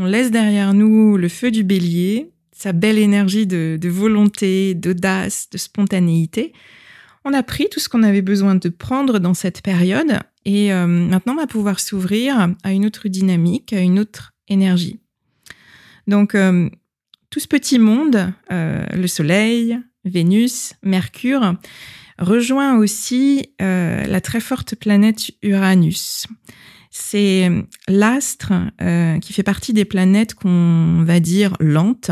on 0.00 0.06
laisse 0.06 0.30
derrière 0.30 0.72
nous 0.72 1.18
le 1.18 1.28
feu 1.28 1.50
du 1.50 1.62
bélier, 1.62 2.30
sa 2.52 2.72
belle 2.72 2.96
énergie 2.96 3.46
de, 3.46 3.78
volonté, 3.88 4.74
d'audace, 4.74 5.50
de 5.50 5.58
spontanéité. 5.58 6.54
On 7.26 7.34
a 7.34 7.42
pris 7.42 7.68
tout 7.70 7.80
ce 7.80 7.90
qu'on 7.90 8.02
avait 8.02 8.22
besoin 8.22 8.54
de 8.54 8.70
prendre 8.70 9.18
dans 9.18 9.34
cette 9.34 9.60
période 9.60 10.18
et 10.46 10.72
euh, 10.72 10.86
maintenant 10.86 11.34
on 11.34 11.40
va 11.40 11.46
pouvoir 11.46 11.80
s'ouvrir 11.80 12.54
à 12.62 12.72
une 12.72 12.86
autre 12.86 13.08
dynamique, 13.08 13.74
à 13.74 13.80
une 13.80 13.98
autre 13.98 14.32
énergie. 14.48 15.00
Donc 16.10 16.34
euh, 16.34 16.68
tout 17.30 17.40
ce 17.40 17.48
petit 17.48 17.78
monde, 17.78 18.32
euh, 18.52 18.84
le 18.92 19.06
Soleil, 19.06 19.78
Vénus, 20.04 20.74
Mercure, 20.82 21.54
rejoint 22.18 22.76
aussi 22.76 23.54
la 23.58 24.20
très 24.20 24.40
forte 24.40 24.74
planète 24.74 25.30
Uranus 25.42 26.26
c'est 26.90 27.48
euh, 27.48 27.62
l'astre 27.88 28.52
euh, 28.82 29.18
qui 29.20 29.32
fait 29.32 29.42
partie 29.42 29.72
des 29.72 29.84
planètes 29.84 30.34
qu'on 30.34 31.02
va 31.04 31.20
dire 31.20 31.56
lentes. 31.60 32.10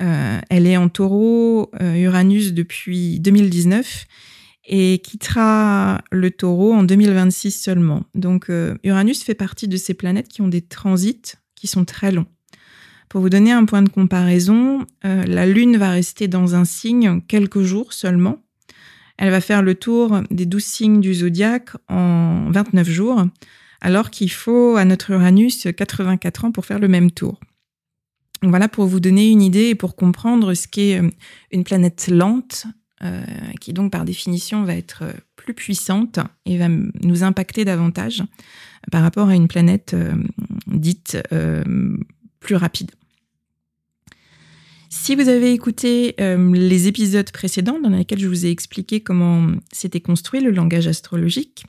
Euh, 0.00 0.40
elle 0.50 0.66
est 0.66 0.76
en 0.76 0.88
taureau 0.88 1.70
Uranus 1.80 2.52
depuis 2.52 3.18
2019 3.20 4.06
et 4.70 5.00
quittera 5.02 6.02
le 6.12 6.30
taureau 6.30 6.74
en 6.74 6.82
2026 6.82 7.50
seulement. 7.50 8.04
Donc 8.14 8.50
Uranus 8.84 9.24
fait 9.24 9.34
partie 9.34 9.66
de 9.66 9.76
ces 9.76 9.94
planètes 9.94 10.28
qui 10.28 10.42
ont 10.42 10.48
des 10.48 10.62
transits 10.62 11.34
qui 11.56 11.66
sont 11.66 11.84
très 11.84 12.12
longs. 12.12 12.26
Pour 13.08 13.20
vous 13.20 13.30
donner 13.30 13.52
un 13.52 13.64
point 13.64 13.82
de 13.82 13.88
comparaison, 13.88 14.84
la 15.02 15.46
Lune 15.46 15.78
va 15.78 15.90
rester 15.90 16.28
dans 16.28 16.54
un 16.54 16.64
signe 16.64 17.22
quelques 17.26 17.62
jours 17.62 17.92
seulement. 17.92 18.38
Elle 19.16 19.30
va 19.30 19.40
faire 19.40 19.62
le 19.62 19.74
tour 19.74 20.20
des 20.30 20.46
douze 20.46 20.64
signes 20.64 21.00
du 21.00 21.14
zodiaque 21.14 21.70
en 21.88 22.50
29 22.50 22.88
jours 22.88 23.24
alors 23.80 24.10
qu'il 24.10 24.30
faut 24.30 24.76
à 24.76 24.84
notre 24.84 25.10
Uranus 25.10 25.66
84 25.76 26.44
ans 26.44 26.52
pour 26.52 26.66
faire 26.66 26.78
le 26.78 26.88
même 26.88 27.10
tour. 27.10 27.38
voilà 28.42 28.68
pour 28.68 28.86
vous 28.86 29.00
donner 29.00 29.30
une 29.30 29.42
idée 29.42 29.68
et 29.68 29.74
pour 29.74 29.96
comprendre 29.96 30.54
ce 30.54 30.66
qu'est 30.66 31.00
euh, 31.00 31.10
une 31.50 31.64
planète 31.64 32.08
lente, 32.08 32.66
euh, 33.02 33.24
qui 33.60 33.72
donc 33.72 33.92
par 33.92 34.04
définition 34.04 34.64
va 34.64 34.74
être 34.74 35.02
euh, 35.02 35.12
plus 35.36 35.54
puissante 35.54 36.18
et 36.46 36.58
va 36.58 36.68
nous 36.68 37.22
impacter 37.22 37.64
davantage 37.64 38.22
par 38.90 39.02
rapport 39.02 39.28
à 39.28 39.34
une 39.34 39.48
planète 39.48 39.94
dite 40.66 41.18
plus 42.40 42.56
rapide. 42.56 42.90
Si 44.90 45.14
vous 45.14 45.28
avez 45.28 45.52
écouté 45.52 46.14
les 46.18 46.88
épisodes 46.88 47.30
précédents 47.30 47.78
dans 47.80 47.90
lesquels 47.90 48.18
je 48.18 48.26
vous 48.26 48.46
ai 48.46 48.50
expliqué 48.50 49.00
comment 49.00 49.48
s'était 49.72 50.00
construit 50.00 50.40
le 50.40 50.50
langage 50.50 50.86
astrologique, 50.86 51.64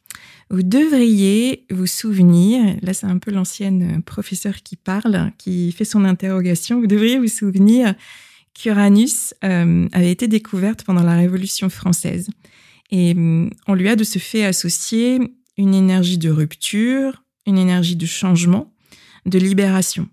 vous 0.49 0.63
devriez 0.63 1.65
vous 1.69 1.85
souvenir, 1.85 2.75
là 2.81 2.93
c'est 2.93 3.05
un 3.05 3.17
peu 3.17 3.31
l'ancienne 3.31 4.01
professeure 4.03 4.63
qui 4.63 4.75
parle, 4.75 5.31
qui 5.37 5.71
fait 5.71 5.85
son 5.85 6.05
interrogation, 6.05 6.79
vous 6.79 6.87
devriez 6.87 7.19
vous 7.19 7.27
souvenir 7.27 7.93
qu'Uranus 8.53 9.33
euh, 9.43 9.87
avait 9.91 10.11
été 10.11 10.27
découverte 10.27 10.83
pendant 10.83 11.03
la 11.03 11.15
Révolution 11.15 11.69
française. 11.69 12.29
Et 12.91 13.13
mm, 13.13 13.51
on 13.67 13.73
lui 13.73 13.89
a 13.89 13.95
de 13.95 14.03
ce 14.03 14.19
fait 14.19 14.43
associé 14.43 15.19
une 15.57 15.73
énergie 15.73 16.17
de 16.17 16.29
rupture, 16.29 17.23
une 17.45 17.57
énergie 17.57 17.95
de 17.95 18.05
changement, 18.05 18.73
de 19.25 19.37
libération. 19.37 20.07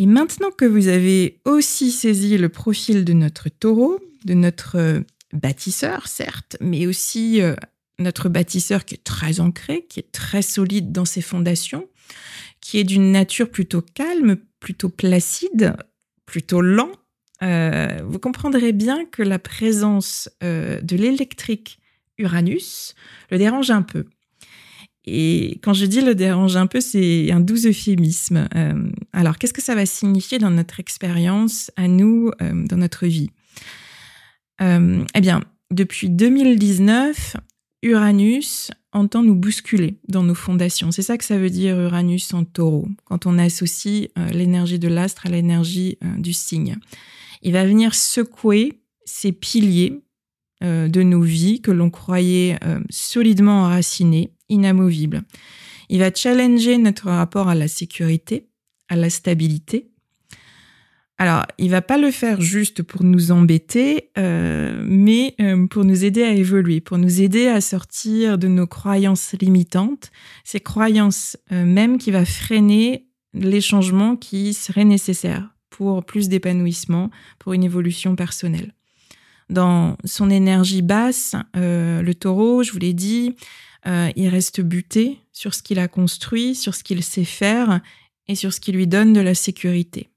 Et 0.00 0.06
maintenant 0.06 0.50
que 0.50 0.64
vous 0.64 0.88
avez 0.88 1.42
aussi 1.44 1.90
saisi 1.90 2.38
le 2.38 2.48
profil 2.48 3.04
de 3.04 3.12
notre 3.12 3.50
taureau, 3.50 4.00
de 4.24 4.32
notre 4.32 4.76
euh, 4.76 5.00
bâtisseur, 5.34 6.08
certes, 6.08 6.56
mais 6.58 6.86
aussi 6.86 7.42
euh, 7.42 7.54
notre 7.98 8.30
bâtisseur 8.30 8.86
qui 8.86 8.94
est 8.94 9.04
très 9.04 9.40
ancré, 9.40 9.84
qui 9.90 10.00
est 10.00 10.10
très 10.10 10.40
solide 10.40 10.90
dans 10.90 11.04
ses 11.04 11.20
fondations, 11.20 11.86
qui 12.62 12.78
est 12.78 12.84
d'une 12.84 13.12
nature 13.12 13.50
plutôt 13.50 13.82
calme, 13.82 14.38
plutôt 14.58 14.88
placide, 14.88 15.76
plutôt 16.24 16.62
lent, 16.62 16.92
euh, 17.42 18.00
vous 18.06 18.18
comprendrez 18.18 18.72
bien 18.72 19.04
que 19.04 19.22
la 19.22 19.38
présence 19.38 20.30
de 20.40 20.96
l'électrique 20.96 21.78
Uranus 22.16 22.94
le 23.30 23.36
dérange 23.36 23.70
un 23.70 23.82
peu. 23.82 24.06
Et 25.06 25.58
quand 25.62 25.72
je 25.72 25.86
dis 25.86 26.02
le 26.02 26.14
dérange 26.14 26.56
un 26.56 26.66
peu, 26.66 26.80
c'est 26.80 27.30
un 27.32 27.40
doux 27.40 27.66
euphémisme. 27.66 28.48
Euh, 28.54 28.90
alors, 29.12 29.38
qu'est-ce 29.38 29.54
que 29.54 29.62
ça 29.62 29.74
va 29.74 29.86
signifier 29.86 30.38
dans 30.38 30.50
notre 30.50 30.80
expérience, 30.80 31.70
à 31.76 31.88
nous, 31.88 32.30
dans 32.40 32.76
notre 32.76 33.06
vie? 33.06 33.30
Eh 34.60 35.20
bien, 35.22 35.40
depuis 35.70 36.10
2019, 36.10 37.36
Uranus 37.82 38.70
entend 38.92 39.22
nous 39.22 39.34
bousculer 39.34 39.98
dans 40.08 40.22
nos 40.22 40.34
fondations. 40.34 40.90
C'est 40.90 41.02
ça 41.02 41.16
que 41.16 41.24
ça 41.24 41.38
veut 41.38 41.50
dire 41.50 41.80
Uranus 41.80 42.34
en 42.34 42.44
taureau, 42.44 42.88
quand 43.04 43.26
on 43.26 43.38
associe 43.38 44.08
euh, 44.18 44.28
l'énergie 44.30 44.78
de 44.78 44.88
l'astre 44.88 45.26
à 45.26 45.30
l'énergie 45.30 45.98
euh, 46.04 46.16
du 46.18 46.32
signe. 46.32 46.76
Il 47.42 47.52
va 47.52 47.64
venir 47.64 47.94
secouer 47.94 48.80
ces 49.04 49.32
piliers 49.32 50.02
euh, 50.62 50.88
de 50.88 51.02
nos 51.02 51.22
vies 51.22 51.62
que 51.62 51.70
l'on 51.70 51.90
croyait 51.90 52.58
solidement 52.90 53.62
enracinés, 53.62 54.30
inamovibles. 54.50 55.22
Il 55.88 56.00
va 56.00 56.12
challenger 56.14 56.76
notre 56.76 57.06
rapport 57.06 57.48
à 57.48 57.54
la 57.54 57.68
sécurité, 57.68 58.48
à 58.88 58.96
la 58.96 59.08
stabilité, 59.08 59.90
alors, 61.20 61.44
il 61.58 61.68
va 61.68 61.82
pas 61.82 61.98
le 61.98 62.10
faire 62.10 62.40
juste 62.40 62.82
pour 62.82 63.04
nous 63.04 63.30
embêter, 63.30 64.08
euh, 64.16 64.82
mais 64.86 65.34
euh, 65.38 65.66
pour 65.66 65.84
nous 65.84 66.06
aider 66.06 66.22
à 66.22 66.32
évoluer, 66.32 66.80
pour 66.80 66.96
nous 66.96 67.20
aider 67.20 67.46
à 67.46 67.60
sortir 67.60 68.38
de 68.38 68.48
nos 68.48 68.66
croyances 68.66 69.34
limitantes, 69.38 70.12
ces 70.44 70.60
croyances 70.60 71.36
euh, 71.52 71.66
même 71.66 71.98
qui 71.98 72.10
va 72.10 72.24
freiner 72.24 73.06
les 73.34 73.60
changements 73.60 74.16
qui 74.16 74.54
seraient 74.54 74.86
nécessaires 74.86 75.50
pour 75.68 76.02
plus 76.06 76.30
d'épanouissement, 76.30 77.10
pour 77.38 77.52
une 77.52 77.64
évolution 77.64 78.16
personnelle. 78.16 78.72
Dans 79.50 79.98
son 80.06 80.30
énergie 80.30 80.80
basse, 80.80 81.36
le 81.54 82.12
taureau, 82.12 82.62
je 82.62 82.72
vous 82.72 82.78
l'ai 82.78 82.94
dit, 82.94 83.36
il 83.86 84.28
reste 84.28 84.60
buté 84.60 85.18
sur 85.32 85.54
ce 85.54 85.62
qu'il 85.62 85.78
a 85.78 85.88
construit, 85.88 86.54
sur 86.54 86.74
ce 86.74 86.84
qu'il 86.84 87.02
sait 87.02 87.24
faire 87.24 87.80
et 88.28 88.34
sur 88.34 88.52
ce 88.52 88.60
qui 88.60 88.72
lui 88.72 88.86
donne 88.86 89.12
de 89.12 89.20
la 89.20 89.34
sécurité. 89.34 90.08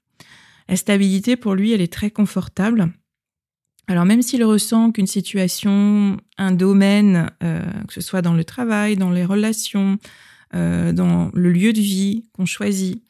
La 0.68 0.76
stabilité, 0.76 1.36
pour 1.36 1.54
lui, 1.54 1.72
elle 1.72 1.80
est 1.80 1.92
très 1.92 2.10
confortable. 2.10 2.92
Alors 3.86 4.06
même 4.06 4.22
s'il 4.22 4.42
ressent 4.44 4.92
qu'une 4.92 5.06
situation, 5.06 6.16
un 6.38 6.52
domaine, 6.52 7.30
que 7.40 7.92
ce 7.92 8.00
soit 8.00 8.22
dans 8.22 8.32
le 8.32 8.44
travail, 8.44 8.96
dans 8.96 9.10
les 9.10 9.24
relations, 9.24 9.98
dans 10.52 11.30
le 11.34 11.52
lieu 11.52 11.72
de 11.72 11.80
vie 11.80 12.24
qu'on 12.32 12.46
choisit, 12.46 13.02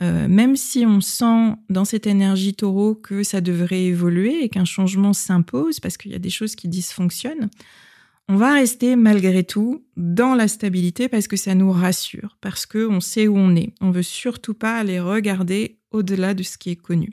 même 0.00 0.56
si 0.56 0.86
on 0.86 1.00
sent 1.00 1.54
dans 1.68 1.84
cette 1.84 2.06
énergie 2.06 2.54
taureau 2.54 2.94
que 2.94 3.22
ça 3.22 3.40
devrait 3.40 3.84
évoluer 3.84 4.42
et 4.42 4.48
qu'un 4.48 4.64
changement 4.64 5.12
s'impose 5.12 5.80
parce 5.80 5.96
qu'il 5.96 6.12
y 6.12 6.14
a 6.14 6.18
des 6.18 6.30
choses 6.30 6.54
qui 6.54 6.68
dysfonctionnent, 6.68 7.50
on 8.28 8.36
va 8.36 8.54
rester 8.54 8.96
malgré 8.96 9.44
tout 9.44 9.84
dans 9.96 10.34
la 10.34 10.48
stabilité 10.48 11.08
parce 11.08 11.28
que 11.28 11.36
ça 11.36 11.54
nous 11.54 11.72
rassure, 11.72 12.38
parce 12.40 12.66
qu'on 12.66 13.00
sait 13.00 13.28
où 13.28 13.36
on 13.36 13.54
est. 13.56 13.74
On 13.80 13.90
veut 13.90 14.02
surtout 14.02 14.54
pas 14.54 14.76
aller 14.76 15.00
regarder 15.00 15.78
au-delà 15.90 16.34
de 16.34 16.42
ce 16.42 16.56
qui 16.56 16.70
est 16.70 16.76
connu. 16.76 17.12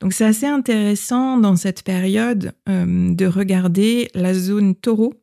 Donc 0.00 0.14
c'est 0.14 0.24
assez 0.24 0.46
intéressant 0.46 1.36
dans 1.36 1.56
cette 1.56 1.82
période 1.82 2.54
euh, 2.68 3.14
de 3.14 3.26
regarder 3.26 4.08
la 4.14 4.32
zone 4.32 4.74
taureau 4.74 5.14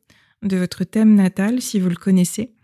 de 0.42 0.56
votre 0.56 0.84
thème 0.84 1.16
natal 1.16 1.60
si 1.60 1.80
vous 1.80 1.88
le 1.88 1.96
connaissez. 1.96 2.54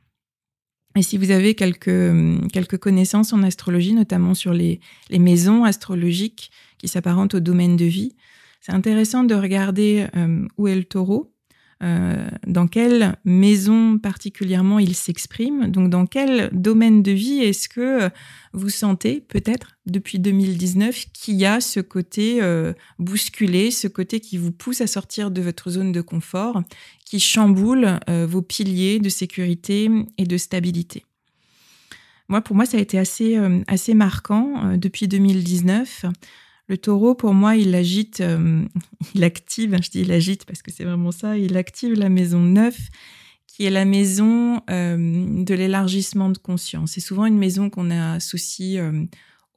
Et 0.96 1.02
si 1.02 1.18
vous 1.18 1.32
avez 1.32 1.56
quelques, 1.56 2.50
quelques 2.52 2.78
connaissances 2.78 3.32
en 3.32 3.42
astrologie, 3.42 3.94
notamment 3.94 4.34
sur 4.34 4.54
les, 4.54 4.78
les 5.10 5.18
maisons 5.18 5.64
astrologiques 5.64 6.52
qui 6.78 6.86
s'apparentent 6.86 7.34
au 7.34 7.40
domaine 7.40 7.76
de 7.76 7.84
vie, 7.84 8.14
c'est 8.60 8.72
intéressant 8.72 9.24
de 9.24 9.34
regarder 9.34 10.06
euh, 10.16 10.46
où 10.56 10.68
est 10.68 10.76
le 10.76 10.84
taureau 10.84 11.33
euh, 11.84 12.28
dans 12.46 12.66
quelle 12.66 13.16
maison 13.26 13.98
particulièrement 13.98 14.78
il 14.78 14.94
s'exprime, 14.94 15.70
donc 15.70 15.90
dans 15.90 16.06
quel 16.06 16.48
domaine 16.52 17.02
de 17.02 17.12
vie 17.12 17.40
est-ce 17.40 17.68
que 17.68 18.04
euh, 18.04 18.08
vous 18.54 18.70
sentez 18.70 19.20
peut-être 19.20 19.76
depuis 19.84 20.18
2019 20.18 21.06
qu'il 21.12 21.34
y 21.34 21.44
a 21.44 21.60
ce 21.60 21.80
côté 21.80 22.38
euh, 22.40 22.72
bousculé, 22.98 23.70
ce 23.70 23.86
côté 23.86 24.20
qui 24.20 24.38
vous 24.38 24.50
pousse 24.50 24.80
à 24.80 24.86
sortir 24.86 25.30
de 25.30 25.42
votre 25.42 25.68
zone 25.68 25.92
de 25.92 26.00
confort, 26.00 26.62
qui 27.04 27.20
chamboule 27.20 28.00
vos 28.08 28.40
piliers 28.40 28.98
de 28.98 29.10
sécurité 29.10 29.90
et 30.16 30.24
de 30.24 30.36
stabilité? 30.38 31.04
Moi, 32.28 32.40
pour 32.40 32.56
moi, 32.56 32.64
ça 32.64 32.78
a 32.78 32.80
été 32.80 32.98
assez, 32.98 33.38
assez 33.66 33.92
marquant 33.92 34.76
depuis 34.78 35.06
2019. 35.06 36.06
Le 36.66 36.78
taureau, 36.78 37.14
pour 37.14 37.34
moi, 37.34 37.56
il 37.56 37.74
agite, 37.74 38.20
euh, 38.20 38.64
il 39.14 39.24
active, 39.24 39.76
je 39.82 39.90
dis 39.90 40.00
il 40.00 40.12
agite 40.12 40.44
parce 40.46 40.62
que 40.62 40.70
c'est 40.70 40.84
vraiment 40.84 41.12
ça, 41.12 41.36
il 41.36 41.56
active 41.56 41.92
la 41.94 42.08
maison 42.08 42.40
9, 42.40 42.76
qui 43.46 43.64
est 43.64 43.70
la 43.70 43.84
maison 43.84 44.62
euh, 44.70 45.44
de 45.44 45.54
l'élargissement 45.54 46.30
de 46.30 46.38
conscience. 46.38 46.92
C'est 46.92 47.00
souvent 47.00 47.26
une 47.26 47.38
maison 47.38 47.70
qu'on 47.70 47.90
associe 47.90 48.80
euh, 48.80 49.04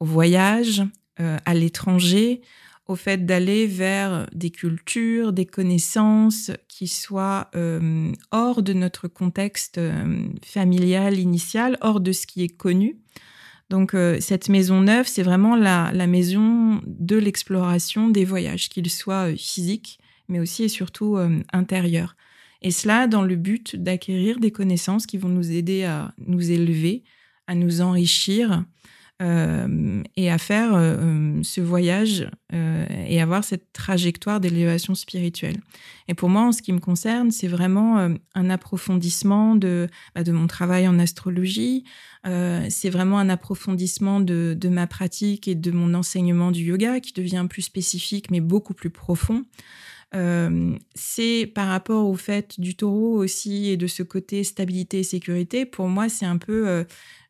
au 0.00 0.04
voyage, 0.04 0.84
à 1.20 1.52
l'étranger, 1.52 2.42
au 2.86 2.94
fait 2.94 3.26
d'aller 3.26 3.66
vers 3.66 4.28
des 4.32 4.50
cultures, 4.50 5.32
des 5.32 5.46
connaissances 5.46 6.52
qui 6.68 6.86
soient 6.86 7.50
hors 8.30 8.62
de 8.62 8.72
notre 8.72 9.08
contexte 9.08 9.80
familial 10.44 11.18
initial, 11.18 11.76
hors 11.80 11.98
de 11.98 12.12
ce 12.12 12.24
qui 12.24 12.44
est 12.44 12.56
connu. 12.56 13.00
Donc 13.70 13.94
euh, 13.94 14.18
cette 14.20 14.48
maison 14.48 14.80
neuve, 14.80 15.06
c'est 15.06 15.22
vraiment 15.22 15.54
la, 15.54 15.92
maison 16.06 16.80
de 16.86 17.16
l'exploration 17.16 18.08
des 18.08 18.24
voyages, 18.24 18.68
qu'ils 18.68 18.90
soient 18.90 19.30
euh, 19.30 19.36
physiques, 19.36 19.98
mais 20.28 20.40
aussi 20.40 20.64
et 20.64 20.68
surtout 20.68 21.16
euh, 21.16 21.40
intérieurs. 21.52 22.16
Et 22.62 22.70
cela 22.70 23.06
dans 23.06 23.22
le 23.22 23.36
but 23.36 23.76
d'acquérir 23.76 24.40
des 24.40 24.50
connaissances 24.50 25.06
qui 25.06 25.18
vont 25.18 25.28
nous 25.28 25.52
aider 25.52 25.84
à 25.84 26.12
nous 26.26 26.50
élever, 26.50 27.04
à 27.46 27.54
nous 27.54 27.80
enrichir, 27.80 28.64
euh, 29.20 30.04
et 30.16 30.30
à 30.30 30.38
faire 30.38 30.76
euh, 30.76 30.96
euh, 30.96 31.42
ce 31.42 31.60
voyage 31.60 32.30
et 32.52 33.20
avoir 33.20 33.42
cette 33.42 33.72
trajectoire 33.72 34.40
d'élévation 34.40 34.94
spirituelle. 34.94 35.56
Et 36.06 36.14
pour 36.14 36.28
moi, 36.28 36.42
en 36.42 36.52
ce 36.52 36.62
qui 36.62 36.72
me 36.72 36.78
concerne, 36.78 37.30
c'est 37.30 37.48
vraiment 37.48 38.08
un 38.34 38.50
approfondissement 38.50 39.54
de, 39.54 39.88
bah, 40.14 40.22
de 40.22 40.32
mon 40.32 40.46
travail 40.46 40.88
en 40.88 40.98
astrologie. 40.98 41.84
c'est 42.24 42.90
vraiment 42.90 43.18
un 43.18 43.28
approfondissement 43.28 44.20
de, 44.20 44.56
de, 44.58 44.68
ma 44.70 44.86
pratique 44.86 45.46
et 45.46 45.54
de 45.54 45.70
mon 45.70 45.92
enseignement 45.92 46.50
du 46.50 46.62
yoga 46.62 47.00
qui 47.00 47.12
devient 47.12 47.46
plus 47.50 47.62
spécifique 47.62 48.30
mais 48.30 48.40
beaucoup 48.40 48.72
plus 48.72 48.90
profond. 48.90 49.44
c'est 50.94 51.52
par 51.54 51.68
rapport 51.68 52.06
au 52.08 52.16
fait 52.16 52.58
du 52.58 52.76
taureau 52.76 53.22
aussi 53.22 53.68
et 53.68 53.76
de 53.76 53.86
ce 53.86 54.02
côté 54.02 54.42
stabilité 54.42 55.00
et 55.00 55.04
sécurité. 55.04 55.66
Pour 55.66 55.88
moi, 55.88 56.08
c'est 56.08 56.26
un 56.26 56.38
peu, 56.38 56.86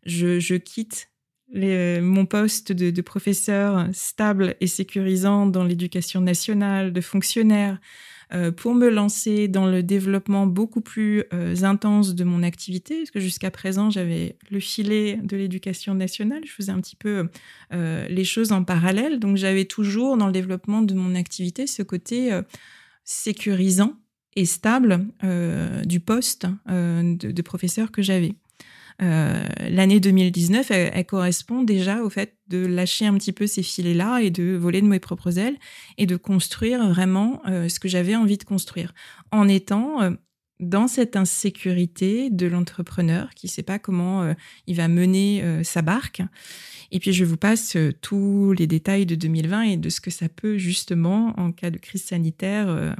je, 0.07 0.38
je 0.38 0.55
quitte 0.55 1.09
mon 1.54 2.26
poste 2.26 2.72
de, 2.72 3.00
professeur 3.02 3.88
stable 3.92 4.54
et 4.61 4.66
sécurisant 4.66 5.46
dans 5.46 5.64
l'éducation 5.64 6.20
nationale, 6.20 6.92
de 6.92 7.00
fonctionnaire, 7.00 7.78
euh, 8.34 8.52
pour 8.52 8.74
me 8.74 8.90
lancer 8.90 9.48
dans 9.48 9.66
le 9.66 9.82
développement 9.82 10.46
beaucoup 10.46 10.82
plus 10.82 11.24
euh, 11.32 11.56
intense 11.62 12.14
de 12.14 12.24
mon 12.24 12.42
activité, 12.42 12.98
parce 12.98 13.11
que 13.11 13.20
jusqu'à 13.20 13.50
présent, 13.50 13.88
j'avais 13.88 14.37
le 14.50 14.61
filet 14.61 15.18
de 15.22 15.34
l'éducation 15.37 15.94
nationale, 15.94 16.42
je 16.44 16.52
faisais 16.52 16.72
un 16.72 16.80
petit 16.80 16.96
peu 16.96 17.28
euh, 17.72 18.06
les 18.08 18.24
choses 18.24 18.52
en 18.52 18.64
parallèle, 18.64 19.18
donc 19.18 19.38
j'avais 19.38 19.64
toujours 19.64 20.18
dans 20.18 20.26
le 20.26 20.32
développement 20.32 20.82
de 20.82 20.92
mon 20.92 21.14
activité 21.14 21.66
ce 21.66 21.82
côté 21.82 22.38
sécurisant 23.04 23.94
et 24.37 24.44
stable 24.44 25.06
du 25.87 26.00
poste 26.00 26.46
de 26.66 27.42
professeur 27.42 27.90
que 27.90 28.02
j'avais. 28.02 28.34
Euh, 29.00 29.44
l'année 29.68 30.00
2019, 30.00 30.70
elle, 30.70 31.06
correspond 31.06 31.62
déjà 31.62 32.02
au 32.02 32.11
fait 32.11 32.37
de 32.48 32.66
lâcher 32.66 33.06
un 33.06 33.14
petit 33.14 33.32
peu 33.32 33.46
ces 33.46 33.62
filets-là 33.62 34.20
et 34.20 34.30
de 34.30 34.56
voler 34.56 34.82
de 34.82 34.87
mes 34.87 34.98
propres 34.98 35.38
ailes 35.38 35.56
et 35.98 36.06
de 36.06 36.16
construire 36.16 36.88
vraiment 36.88 37.40
euh, 37.46 37.68
ce 37.68 37.78
que 37.78 37.88
j'avais 37.88 38.16
envie 38.16 38.38
de 38.38 38.44
construire 38.44 38.92
en 39.30 39.46
étant 39.46 40.02
euh, 40.02 40.11
dans 40.58 40.88
cette 40.88 41.14
insécurité 41.14 42.30
de 42.30 42.46
l'entrepreneur 42.48 43.30
qui 43.34 43.46
ne 43.46 43.50
sait 43.50 43.62
pas 43.62 43.78
comment 43.78 44.34
il 44.66 44.74
va 44.74 44.88
mener 44.88 45.62
sa 45.62 45.82
barque. 45.82 46.20
Et 46.90 46.98
puis 46.98 47.12
je 47.12 47.24
vous 47.24 47.37
passe 47.37 47.76
tous 48.02 48.52
les 48.58 48.66
détails 48.66 49.06
de 49.06 49.14
2020 49.14 49.62
et 49.62 49.76
de 49.76 49.88
ce 49.88 50.00
que 50.00 50.11
ça 50.11 50.28
peut 50.28 50.58
justement, 50.58 51.32
en 51.38 51.52
cas 51.52 51.70
de 51.70 51.78
crise 51.78 52.02
sanitaire, 52.02 52.96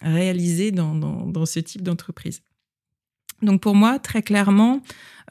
réaliser 0.00 0.70
dans, 0.70 0.94
dans 0.94 1.44
ce 1.44 1.60
type 1.60 1.82
d'entreprise. 1.82 2.40
Donc 3.44 3.60
pour 3.60 3.74
moi, 3.74 3.98
très 3.98 4.22
clairement, 4.22 4.80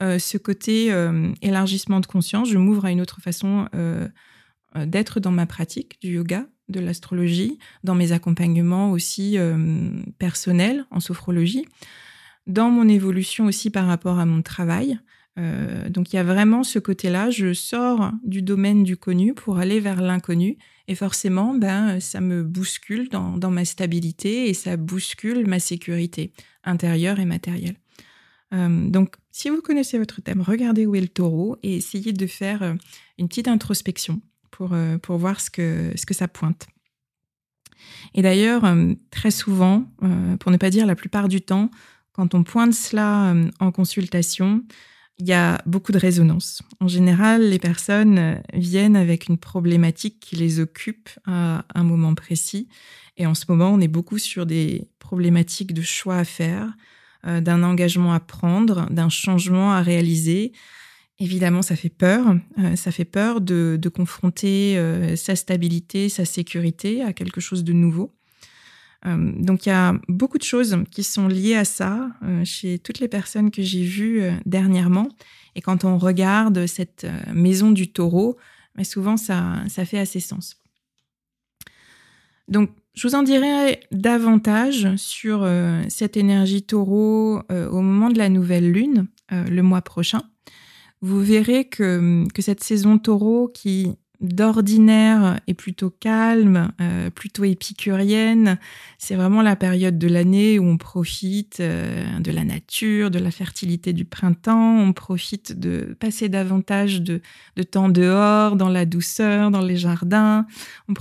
euh, 0.00 0.18
ce 0.18 0.38
côté 0.38 0.92
euh, 0.92 1.32
élargissement 1.42 2.00
de 2.00 2.06
conscience, 2.06 2.48
je 2.48 2.58
m'ouvre 2.58 2.84
à 2.84 2.90
une 2.90 3.00
autre 3.00 3.20
façon 3.20 3.68
euh, 3.74 4.08
d'être 4.86 5.20
dans 5.20 5.30
ma 5.30 5.46
pratique 5.46 6.00
du 6.00 6.14
yoga, 6.14 6.46
de 6.68 6.80
l'astrologie, 6.80 7.58
dans 7.84 7.94
mes 7.94 8.12
accompagnements 8.12 8.90
aussi 8.90 9.36
personnels 10.18 10.84
en 10.90 10.98
sophrologie, 10.98 11.64
dans 12.48 12.70
mon 12.70 12.88
évolution 12.88 13.44
aussi 13.44 13.70
par 13.70 13.86
rapport 13.86 14.18
à 14.18 14.26
mon 14.26 14.42
travail. 14.42 14.98
donc 15.36 16.12
il 16.12 16.16
y 16.16 16.18
a 16.18 16.24
vraiment 16.24 16.64
ce 16.64 16.80
côté-là, 16.80 17.30
je 17.30 17.52
sors 17.52 18.10
du 18.24 18.42
domaine 18.42 18.82
du 18.82 18.96
connu 18.96 19.32
pour 19.32 19.58
aller 19.58 19.78
vers 19.78 20.02
l'inconnu 20.02 20.58
et 20.88 20.96
forcément, 20.96 21.54
ben, 21.54 22.00
ça 22.00 22.20
me 22.20 22.42
bouscule 22.42 23.08
dans, 23.10 23.36
dans 23.36 23.50
ma 23.50 23.64
stabilité 23.64 24.48
et 24.48 24.54
ça 24.54 24.76
bouscule 24.76 25.46
ma 25.46 25.60
sécurité 25.60 26.32
intérieure 26.64 27.20
et 27.20 27.26
matérielle. 27.26 27.76
Euh, 28.54 28.88
donc, 28.88 29.16
si 29.32 29.50
vous 29.50 29.60
connaissez 29.60 29.98
votre 29.98 30.20
thème, 30.20 30.40
regardez 30.40 30.86
où 30.86 30.94
est 30.94 31.00
le 31.00 31.08
taureau 31.08 31.56
et 31.62 31.76
essayez 31.76 32.12
de 32.12 32.26
faire 32.26 32.62
euh, 32.62 32.74
une 33.18 33.28
petite 33.28 33.48
introspection 33.48 34.20
pour, 34.50 34.72
euh, 34.72 34.98
pour 34.98 35.18
voir 35.18 35.40
ce 35.40 35.50
que, 35.50 35.90
ce 35.96 36.06
que 36.06 36.14
ça 36.14 36.28
pointe. 36.28 36.66
Et 38.14 38.22
d'ailleurs, 38.22 38.64
très 39.10 39.30
souvent, 39.30 39.84
pour 40.40 40.50
ne 40.50 40.56
pas 40.56 40.70
dire 40.70 40.86
la 40.86 40.94
plupart 40.94 41.28
du 41.28 41.42
temps, 41.42 41.70
quand 42.12 42.34
on 42.34 42.42
pointe 42.42 42.72
cela 42.72 43.34
en 43.60 43.72
consultation, 43.72 44.64
il 45.18 45.26
y 45.26 45.34
a 45.34 45.60
beaucoup 45.66 45.92
de 45.92 45.98
résonance. 45.98 46.62
En 46.80 46.88
général, 46.88 47.50
les 47.50 47.58
personnes 47.58 48.40
viennent 48.54 48.96
avec 48.96 49.28
une 49.28 49.36
problématique 49.36 50.18
qui 50.18 50.36
les 50.36 50.60
occupe 50.60 51.10
à 51.26 51.66
un 51.74 51.82
moment 51.82 52.14
précis. 52.14 52.68
Et 53.18 53.26
en 53.26 53.34
ce 53.34 53.44
moment, 53.48 53.70
on 53.70 53.80
est 53.80 53.88
beaucoup 53.88 54.18
sur 54.18 54.46
des 54.46 54.88
problématiques 54.98 55.74
de 55.74 55.82
choix 55.82 56.16
à 56.16 56.24
faire, 56.24 56.74
euh, 57.26 57.40
d'un 57.40 57.62
engagement 57.62 58.12
à 58.12 58.20
prendre, 58.20 58.86
d'un 58.90 59.08
changement 59.08 59.72
à 59.72 59.80
réaliser. 59.80 60.52
Évidemment, 61.18 61.62
ça 61.62 61.76
fait 61.76 61.88
peur. 61.88 62.36
Euh, 62.58 62.76
ça 62.76 62.90
fait 62.90 63.04
peur 63.04 63.40
de, 63.40 63.78
confronter 63.94 64.76
euh, 64.76 65.16
sa 65.16 65.34
stabilité, 65.34 66.08
sa 66.08 66.24
sécurité 66.24 67.02
à 67.02 67.12
quelque 67.12 67.40
chose 67.40 67.64
de 67.64 67.72
nouveau. 67.72 68.14
donc, 69.06 69.66
il 69.66 69.68
y 69.68 69.72
a 69.72 69.94
beaucoup 70.08 70.38
de 70.38 70.44
choses 70.44 70.78
qui 70.90 71.02
sont 71.02 71.28
liées 71.28 71.56
à 71.56 71.66
ça 71.66 72.08
chez 72.44 72.78
toutes 72.78 73.00
les 73.00 73.08
personnes 73.08 73.50
que 73.50 73.62
j'ai 73.62 73.84
vues 73.84 74.22
dernièrement. 74.46 75.10
Et 75.54 75.60
quand 75.60 75.84
on 75.84 75.98
regarde 75.98 76.66
cette 76.66 77.06
maison 77.30 77.70
du 77.70 77.92
taureau, 77.92 78.38
bah, 78.74 78.82
souvent, 78.82 79.18
ça, 79.18 79.62
ça 79.68 79.84
fait 79.84 79.98
assez 79.98 80.20
sens. 80.20 80.56
Donc, 82.48 82.70
je 82.94 83.08
vous 83.08 83.14
en 83.16 83.24
dirai 83.24 83.80
davantage 83.90 84.94
sur 84.96 85.42
euh, 85.42 85.82
cette 85.88 86.16
énergie 86.16 86.62
taureau 86.62 87.40
euh, 87.50 87.68
au 87.68 87.80
moment 87.80 88.08
de 88.08 88.18
la 88.18 88.28
nouvelle 88.28 88.70
lune, 88.70 89.08
euh, 89.32 89.44
le 89.44 89.62
mois 89.62 89.82
prochain. 89.82 90.22
Vous 91.00 91.20
verrez 91.20 91.64
que, 91.64 92.24
que 92.32 92.40
cette 92.40 92.62
saison 92.62 92.98
taureau 92.98 93.48
qui 93.48 93.96
d'ordinaire 94.24 95.40
est 95.46 95.54
plutôt 95.54 95.90
calme, 95.90 96.72
euh, 96.80 97.10
plutôt 97.10 97.44
épicurienne. 97.44 98.58
C'est 98.98 99.14
vraiment 99.14 99.42
la 99.42 99.56
période 99.56 99.98
de 99.98 100.08
l'année 100.08 100.58
où 100.58 100.64
on 100.64 100.76
profite 100.76 101.60
euh, 101.60 102.18
de 102.18 102.30
la 102.30 102.44
nature, 102.44 103.10
de 103.10 103.18
la 103.18 103.30
fertilité 103.30 103.92
du 103.92 104.04
printemps. 104.04 104.78
On 104.78 104.92
profite 104.92 105.58
de 105.58 105.96
passer 106.00 106.28
davantage 106.28 107.02
de, 107.02 107.20
temps 107.70 107.88
dehors, 107.88 108.56
dans 108.56 108.68
la 108.68 108.86
douceur, 108.86 109.50
dans 109.50 109.62
les 109.62 109.76
jardins. 109.76 110.46
On, 110.88 110.94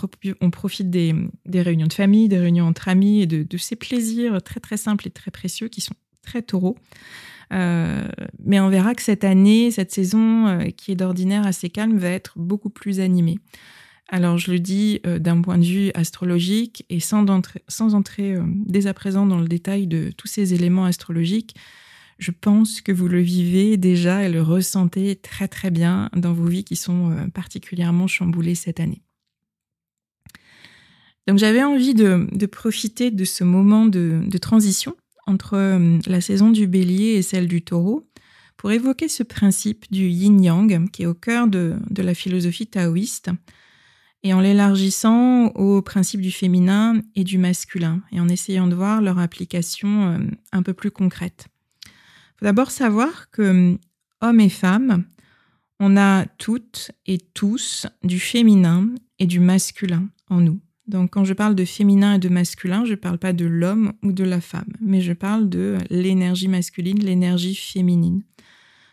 profite 0.50 0.90
des, 0.90 1.16
réunions 1.54 1.88
de 1.88 1.94
famille, 1.94 2.28
des 2.28 2.40
réunions 2.40 2.68
entre 2.68 2.88
amis 2.88 3.22
et 3.22 3.26
de, 3.26 3.44
de 3.44 3.58
ces 3.58 3.76
plaisirs 3.76 4.42
très 4.44 4.60
très 4.60 4.78
simples 4.78 5.08
et 5.08 5.12
très 5.12 5.32
précieux 5.32 5.68
qui 5.68 5.82
sont 5.82 5.96
très 6.22 6.42
taureaux. 6.42 6.78
Euh, 7.52 8.08
mais 8.44 8.60
on 8.60 8.70
verra 8.70 8.96
que 8.96 9.02
cette 9.02 9.24
année, 9.24 9.72
cette 9.72 9.92
saison 9.92 10.48
euh, 10.48 10.66
qui 10.70 10.92
est 10.92 10.96
d'ordinaire 10.96 11.46
assez 11.46 11.70
calme, 11.70 11.98
va 11.98 12.10
être 12.10 12.34
beaucoup 12.38 12.70
plus 12.70 13.00
animée. 13.00 13.40
Alors 14.10 14.38
je 14.38 14.52
le 14.52 14.60
dis 14.60 15.00
euh, 15.06 15.20
d'un 15.20 15.42
point 15.42 15.58
de 15.58 15.66
vue 15.66 15.92
astrologique 15.94 16.86
et 16.90 17.00
sans, 17.00 17.26
sans 17.68 17.96
entrer 17.96 18.38
dès 18.66 18.88
à 18.88 18.94
présent 18.94 19.26
dans 19.26 19.40
le 19.40 19.48
détail 19.48 19.88
de 19.88 20.12
tous 20.16 20.28
ces 20.28 20.54
éléments 20.54 20.86
astrologiques, 20.86 21.56
je 22.20 22.32
pense 22.32 22.82
que 22.82 22.92
vous 22.92 23.08
le 23.08 23.22
vivez 23.22 23.76
déjà 23.78 24.24
et 24.24 24.32
le 24.32 24.42
ressentez 24.42 25.16
très 25.16 25.48
très 25.48 25.72
bien 25.72 26.10
dans 26.16 26.32
vos 26.32 26.46
vies 26.46 26.64
qui 26.64 26.76
sont 26.76 27.28
particulièrement 27.34 28.08
chamboulées 28.08 28.56
cette 28.56 28.80
année. 28.80 29.02
Donc 31.28 31.40
j'avais 31.40 31.64
envie 31.64 31.96
de, 31.96 32.46
profiter 32.46 33.10
de 33.10 33.26
ce 33.26 33.44
moment 33.44 33.86
de 33.88 34.38
transition 34.38 34.96
entre 35.26 35.56
euh, 35.56 36.00
la 36.06 36.22
saison 36.22 36.50
du 36.50 36.68
bélier 36.68 37.16
et 37.16 37.22
celle 37.22 37.48
du 37.48 37.62
taureau 37.62 38.08
pour 38.58 38.72
évoquer 38.72 39.08
ce 39.08 39.24
principe 39.24 39.92
du 39.92 40.08
yin-yang 40.08 40.90
qui 40.90 41.04
est 41.04 41.08
au 41.08 41.14
cœur 41.14 41.48
de, 41.48 41.78
la 41.98 42.14
philosophie 42.14 42.68
taoïste 42.68 43.30
et 44.24 44.34
en 44.34 44.40
l'élargissant 44.40 45.48
au 45.48 45.82
principe 45.82 46.22
du 46.22 46.32
féminin 46.32 47.02
et 47.16 47.24
du 47.24 47.38
masculin 47.38 48.02
et 48.12 48.20
en 48.20 48.30
essayant 48.30 48.68
de 48.68 48.76
voir 48.76 49.02
leur 49.02 49.20
application 49.20 50.14
euh, 50.14 50.18
un 50.52 50.64
peu 50.64 50.74
plus 50.74 50.92
concrète. 50.92 51.48
Il 51.86 52.40
faut 52.40 52.46
d'abord 52.46 52.72
savoir 52.72 53.30
que 53.32 53.42
euh, 53.42 53.78
hommes 54.22 54.40
et 54.40 54.50
femmes, 54.50 55.04
on 55.80 55.98
a 55.98 56.26
toutes 56.38 56.92
et 57.06 57.18
tous 57.18 57.88
du 58.04 58.20
féminin 58.20 58.88
et 59.20 59.26
du 59.26 59.42
masculin 59.42 60.08
en 60.30 60.40
nous. 60.40 60.62
Donc 60.88 61.12
quand 61.12 61.24
je 61.24 61.34
parle 61.34 61.56
de 61.56 61.66
féminin 61.66 62.16
et 62.16 62.20
de 62.20 62.30
masculin, 62.30 62.84
je 62.86 62.92
ne 62.92 62.96
parle 62.96 63.18
pas 63.18 63.34
de 63.34 63.46
l'homme 63.46 63.94
ou 64.04 64.12
de 64.12 64.24
la 64.24 64.42
femme, 64.42 64.74
mais 64.82 65.02
je 65.02 65.14
parle 65.14 65.48
de 65.48 65.78
l'énergie 65.90 66.50
masculine, 66.50 67.00
l'énergie 67.00 67.56
féminine. 67.56 68.24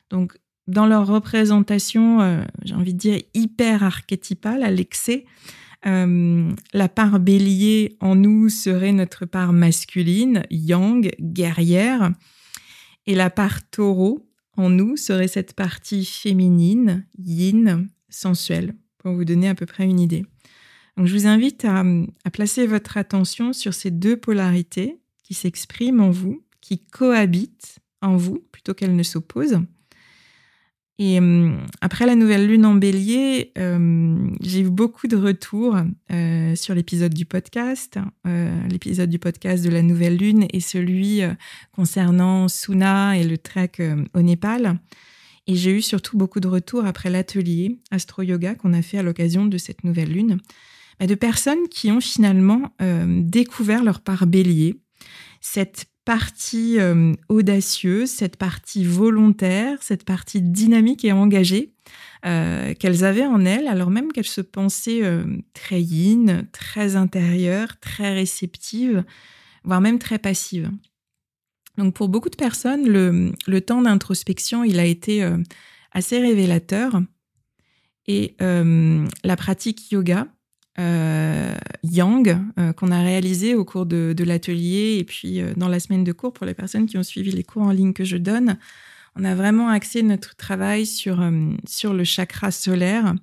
Donc 0.08 0.36
dans 0.68 0.86
leur 0.86 1.06
représentation, 1.06 2.20
euh, 2.20 2.44
j'ai 2.64 2.74
envie 2.74 2.94
de 2.94 2.98
dire 2.98 3.20
hyper 3.34 3.82
archétypale 3.82 4.62
à 4.62 4.70
l'excès, 4.70 5.24
euh, 5.86 6.52
la 6.72 6.88
part 6.88 7.18
bélier 7.18 7.96
en 8.00 8.14
nous 8.14 8.48
serait 8.50 8.92
notre 8.92 9.26
part 9.26 9.52
masculine, 9.52 10.44
yang, 10.50 11.10
guerrière, 11.18 12.12
et 13.06 13.14
la 13.14 13.30
part 13.30 13.68
taureau 13.68 14.28
en 14.56 14.68
nous 14.68 14.96
serait 14.96 15.26
cette 15.26 15.54
partie 15.54 16.04
féminine, 16.04 17.06
yin, 17.18 17.88
sensuelle, 18.08 18.74
pour 18.98 19.14
vous 19.14 19.24
donner 19.24 19.48
à 19.48 19.54
peu 19.54 19.66
près 19.66 19.86
une 19.86 19.98
idée 19.98 20.24
je 20.96 21.12
vous 21.12 21.26
invite 21.26 21.64
à, 21.64 21.84
placer 22.32 22.66
votre 22.66 22.96
attention 22.96 23.52
sur 23.52 23.74
ces 23.74 23.90
deux 23.90 24.16
polarités 24.16 24.98
qui 25.22 25.34
s'expriment 25.34 26.00
en 26.00 26.10
vous, 26.10 26.42
qui 26.60 26.78
cohabitent 26.78 27.78
en 28.02 28.16
vous 28.16 28.44
plutôt 28.52 28.74
qu'elles 28.74 28.96
ne 28.96 29.02
s'opposent. 29.02 29.60
Et 30.98 31.18
euh, 31.18 31.56
après 31.80 32.04
la 32.04 32.14
nouvelle 32.14 32.46
lune 32.46 32.66
en 32.66 32.74
bélier, 32.74 33.52
euh, 33.56 34.18
j'ai 34.42 34.60
eu 34.60 34.68
beaucoup 34.68 35.06
de 35.06 35.16
retours 35.16 35.78
euh, 36.12 36.54
sur 36.54 36.74
l'épisode 36.74 37.14
du 37.14 37.24
podcast, 37.24 37.98
l'épisode 38.68 39.08
du 39.08 39.18
podcast 39.18 39.64
de 39.64 39.70
la 39.70 39.80
nouvelle 39.80 40.18
lune 40.18 40.46
et 40.52 40.60
celui 40.60 41.22
concernant 41.72 42.48
Suna 42.48 43.16
et 43.16 43.24
le 43.24 43.38
trek 43.38 43.72
au 44.12 44.20
Népal. 44.20 44.78
Et 45.46 45.56
j'ai 45.56 45.74
eu 45.74 45.80
surtout 45.80 46.18
beaucoup 46.18 46.38
de 46.38 46.48
retours 46.48 46.84
après 46.84 47.08
l'atelier 47.08 47.80
Astro 47.90 48.20
Yoga 48.20 48.54
qu'on 48.54 48.74
a 48.74 48.82
fait 48.82 48.98
à 48.98 49.02
l'occasion 49.02 49.46
de 49.46 49.56
cette 49.56 49.84
nouvelle 49.84 50.12
lune, 50.12 50.38
de 51.06 51.14
personnes 51.14 51.68
qui 51.68 51.90
ont 51.90 52.00
finalement 52.00 52.74
euh, 52.82 53.20
découvert 53.22 53.82
leur 53.82 54.00
part 54.00 54.26
bélier, 54.26 54.80
cette 55.40 55.86
partie 56.04 56.78
euh, 56.78 57.14
audacieuse, 57.28 58.10
cette 58.10 58.36
partie 58.36 58.84
volontaire, 58.84 59.78
cette 59.82 60.04
partie 60.04 60.42
dynamique 60.42 61.04
et 61.04 61.12
engagée 61.12 61.72
euh, 62.26 62.74
qu'elles 62.74 63.04
avaient 63.04 63.26
en 63.26 63.44
elles, 63.44 63.66
alors 63.66 63.90
même 63.90 64.12
qu'elles 64.12 64.24
se 64.26 64.40
pensaient 64.42 65.02
très 65.54 65.80
yin, 65.80 66.46
très 66.52 66.96
intérieure, 66.96 67.78
très 67.80 68.12
réceptive, 68.12 69.04
voire 69.64 69.80
même 69.80 69.98
très 69.98 70.18
passive. 70.18 70.70
Donc 71.78 71.94
pour 71.94 72.10
beaucoup 72.10 72.28
de 72.28 72.36
personnes, 72.36 72.86
le, 72.86 73.32
le 73.46 73.60
temps 73.60 73.80
d'introspection, 73.80 74.64
il 74.64 74.78
a 74.78 74.84
été 74.84 75.26
assez 75.92 76.18
révélateur. 76.18 77.00
Et 78.06 78.36
la 78.40 79.36
pratique 79.36 79.90
yoga, 79.92 80.26
euh, 80.80 81.54
Yang 81.82 82.38
euh, 82.58 82.72
qu'on 82.72 82.90
a 82.90 83.02
réalisé 83.02 83.54
au 83.54 83.64
cours 83.64 83.84
de, 83.84 84.14
l'atelier 84.24 84.96
et 84.98 85.04
puis 85.04 85.40
euh, 85.40 85.52
dans 85.56 85.68
la 85.68 85.78
semaine 85.78 86.04
de 86.04 86.12
cours 86.12 86.32
pour 86.32 86.46
les 86.46 86.54
personnes 86.54 86.86
qui 86.86 86.96
ont 86.96 87.02
suivi 87.02 87.32
les 87.32 87.44
cours 87.44 87.62
en 87.62 87.70
ligne 87.70 87.92
que 87.92 88.04
je 88.04 88.16
donne. 88.16 88.56
On 89.14 89.24
a 89.24 89.34
vraiment 89.34 89.68
axé 89.68 90.02
notre 90.02 90.36
travail 90.36 90.86
sur, 90.86 91.28
sur 91.66 91.92
le 91.92 92.04
chakra 92.04 92.50
solaire 92.50 93.14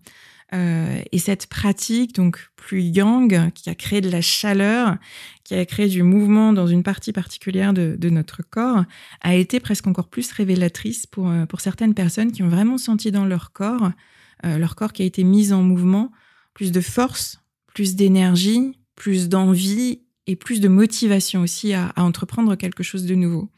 et 0.52 1.18
cette 1.18 1.48
pratique, 1.48 2.14
donc 2.16 2.50
plus 2.58 2.82
yang, 2.82 3.52
qui 3.54 3.70
a 3.70 3.76
créé 3.76 4.02
de 4.02 4.10
la 4.10 4.22
chaleur, 4.22 4.98
qui 5.46 5.56
a 5.56 5.66
créé 5.66 5.88
du 5.88 6.04
mouvement 6.04 6.52
dans 6.52 6.68
une 6.68 6.84
partie 6.84 7.14
particulière 7.14 7.74
de, 7.74 7.96
de 7.98 8.10
notre 8.10 8.44
corps, 8.44 8.84
a 9.22 9.36
été 9.36 9.62
presque 9.62 9.88
encore 9.88 10.10
plus 10.10 10.30
révélatrice 10.34 11.06
pour, 11.06 11.32
pour 11.48 11.62
certaines 11.62 11.94
personnes 11.94 12.34
qui 12.34 12.44
ont 12.44 12.50
vraiment 12.50 12.78
senti 12.78 13.12
dans 13.12 13.26
leur 13.26 13.54
corps, 13.54 13.92
leur 14.44 14.76
corps 14.76 14.92
qui 14.92 15.04
a 15.04 15.06
été 15.06 15.24
mis 15.24 15.54
en 15.54 15.64
mouvement, 15.64 16.12
plus 16.54 16.74
de 16.74 16.82
force, 16.82 17.40
plus 17.78 17.96
d'énergie, 17.96 18.76
plus 18.96 19.30
d'envie 19.30 20.02
et 20.26 20.36
plus 20.36 20.62
de 20.62 20.68
motivation 20.68 21.42
aussi 21.42 21.76
à, 21.76 21.94
entreprendre 21.98 22.56
quelque 22.56 22.82
chose 22.82 23.06
de 23.06 23.14
nouveau. 23.14 23.52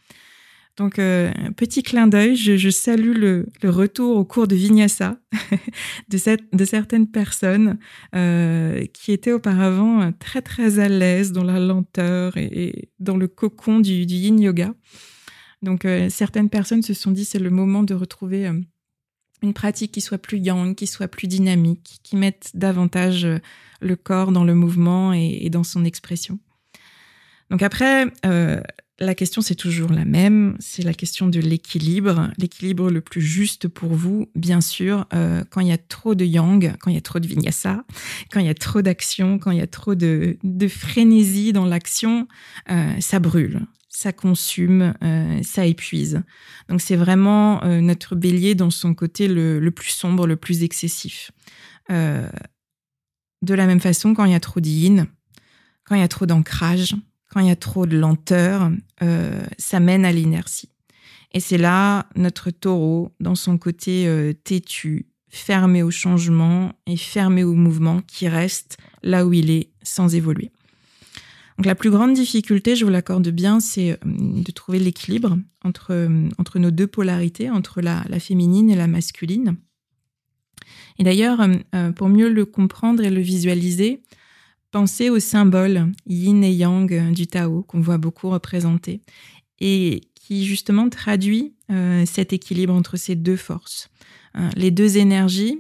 Donc, 0.76 1.00
euh, 1.00 1.32
petit 1.56 1.84
clin 1.84 2.06
d'œil, 2.06 2.36
je, 2.36 2.70
salue 2.70 3.16
le, 3.16 3.48
retour 3.64 4.18
au 4.18 4.26
cours 4.26 4.46
de 4.46 4.58
Vinyasa 4.58 5.18
de 6.10 6.66
certaines 6.66 7.08
personnes 7.08 7.80
euh, 8.14 8.84
qui 8.88 9.14
étaient 9.14 9.32
auparavant 9.32 10.12
très 10.12 10.42
très 10.42 10.80
à 10.80 10.90
l'aise 10.90 11.32
dans 11.32 11.46
la 11.46 11.58
lenteur 11.58 12.36
et, 12.36 12.90
dans 13.00 13.16
le 13.16 13.30
cocon 13.30 13.80
du, 13.80 14.04
yin 14.04 14.38
yoga. 14.38 14.74
Donc, 15.62 15.86
euh, 15.86 16.10
certaines 16.10 16.50
personnes 16.50 16.82
se 16.82 16.94
sont 16.94 17.12
dit 17.12 17.24
c'est 17.24 17.40
le 17.40 17.52
moment 17.52 17.84
de 17.84 17.94
retrouver 17.94 18.52
une 19.42 19.54
pratique 19.54 19.92
qui 19.92 20.02
soit 20.02 20.18
plus 20.18 20.40
yang, 20.40 20.76
qui 20.76 20.88
soit 20.88 21.08
plus 21.08 21.28
dynamique, 21.28 22.00
qui 22.04 22.16
mette 22.16 22.52
davantage 22.54 23.26
euh, 23.26 23.40
le 23.82 23.96
corps 23.96 24.32
dans 24.32 24.44
le 24.44 24.54
mouvement 24.54 25.14
et, 25.14 25.50
dans 25.50 25.64
son 25.64 25.86
expression. 25.86 26.40
Donc 27.50 27.64
après, 27.64 28.08
euh, 28.26 28.62
la 29.00 29.16
question 29.16 29.42
c'est 29.42 29.56
toujours 29.56 29.92
la 29.92 30.04
même, 30.04 30.58
c'est 30.60 30.84
la 30.84 30.94
question 30.94 31.28
de 31.28 31.40
l'équilibre, 31.40 32.30
l'équilibre 32.38 32.92
le 32.92 33.00
plus 33.00 33.22
juste 33.22 33.70
pour 33.70 33.94
vous, 33.94 34.30
bien 34.36 34.60
sûr, 34.60 35.08
euh, 35.14 35.44
quand 35.50 35.62
il 35.62 35.68
y 35.68 35.72
a 35.72 35.78
trop 35.78 36.14
de 36.14 36.26
yang, 36.26 36.76
quand 36.80 36.92
il 36.92 36.96
y 36.96 36.98
a 36.98 37.02
trop 37.02 37.20
de 37.20 37.28
vinyasa, 37.28 37.86
quand 38.32 38.42
il 38.42 38.46
y 38.46 38.50
a 38.50 38.54
trop 38.54 38.82
d'action, 38.82 39.40
quand 39.40 39.52
il 39.52 39.60
y 39.60 39.62
a 39.62 39.68
trop 39.68 39.96
de, 39.96 40.38
frénésie 40.68 41.54
dans 41.54 41.66
l'action, 41.66 42.28
ça 43.00 43.20
brûle, 43.20 43.66
ça 43.90 44.14
consume, 44.14 44.94
euh, 45.04 45.42
ça 45.44 45.66
épuise. 45.66 46.22
Donc 46.70 46.80
c'est 46.80 46.96
vraiment 46.96 47.64
euh, 47.64 47.82
notre 47.82 48.16
bélier 48.16 48.54
dans 48.56 48.70
son 48.70 48.94
côté 48.94 49.28
le, 49.28 49.70
plus 49.72 49.90
sombre, 49.90 50.28
le 50.28 50.36
plus 50.36 50.64
excessif. 50.64 51.32
Euh, 51.90 52.30
de 53.42 53.54
la 53.56 53.66
même 53.66 53.80
façon, 53.80 54.14
quand 54.14 54.26
il 54.26 54.32
y 54.32 54.36
a 54.36 54.40
trop 54.40 54.60
d'yin, 54.60 55.08
quand 55.84 55.96
il 55.96 56.02
y 56.02 56.04
a 56.04 56.08
trop 56.08 56.28
d'ancrage, 56.28 56.96
quand 57.32 57.40
il 57.40 57.48
y 57.48 57.52
a 57.52 57.56
trop 57.56 57.86
de 57.86 57.98
lenteur, 57.98 58.72
ça 59.58 59.80
mène 59.80 60.04
à 60.04 60.12
l'inertie. 60.12 60.70
Et 61.32 61.40
c'est 61.40 61.60
là 61.60 62.08
notre 62.16 62.50
taureau, 62.50 63.14
dans 63.20 63.36
son 63.36 63.58
côté 63.58 64.34
têtu, 64.44 65.06
fermé 65.30 65.84
au 65.84 65.92
changement 65.92 66.74
et 66.88 66.98
fermé 66.98 67.44
au 67.44 67.54
mouvement, 67.54 68.02
qui 68.02 68.28
reste 68.28 68.78
là 69.04 69.26
où 69.28 69.34
il 69.34 69.52
est 69.52 69.70
sans 69.84 70.16
évoluer. 70.16 70.52
Donc 71.60 71.66
la 71.66 71.76
plus 71.76 71.90
grande 71.90 72.14
difficulté, 72.14 72.78
je 72.78 72.86
vous 72.86 72.90
l'accorde 72.90 73.28
bien, 73.28 73.60
c'est 73.60 73.92
euh, 73.92 73.98
de 74.06 74.50
trouver 74.54 74.80
l'équilibre 74.80 75.38
entre, 75.66 75.92
euh, 75.92 76.30
entre 76.38 76.58
nos 76.58 76.72
deux 76.72 76.88
polarités, 76.88 77.50
entre 77.50 77.82
la, 77.82 78.06
féminine 78.22 78.70
et 78.70 78.78
la 78.78 78.88
masculine. 78.88 79.58
Et 81.00 81.04
d'ailleurs, 81.04 81.46
euh, 81.76 81.92
pour 81.92 82.08
mieux 82.08 82.30
le 82.30 82.46
comprendre 82.46 83.04
et 83.04 83.10
le 83.10 83.20
visualiser, 83.20 84.02
pensez 84.72 85.10
au 85.10 85.20
symbole 85.20 85.92
yin 86.06 86.46
et 86.46 86.54
yang 86.54 87.12
du 87.12 87.28
Tao 87.28 87.64
qu'on 87.64 87.82
voit 87.82 87.98
beaucoup 87.98 88.30
représenter 88.30 89.02
et 89.60 90.00
qui 90.16 90.46
justement 90.46 90.88
traduit 90.88 91.56
cet 92.06 92.32
équilibre 92.32 92.74
entre 92.74 92.96
ces 92.96 93.16
deux 93.16 93.36
forces. 93.36 93.90
les 94.56 94.72
deux 94.72 94.98
énergies, 94.98 95.60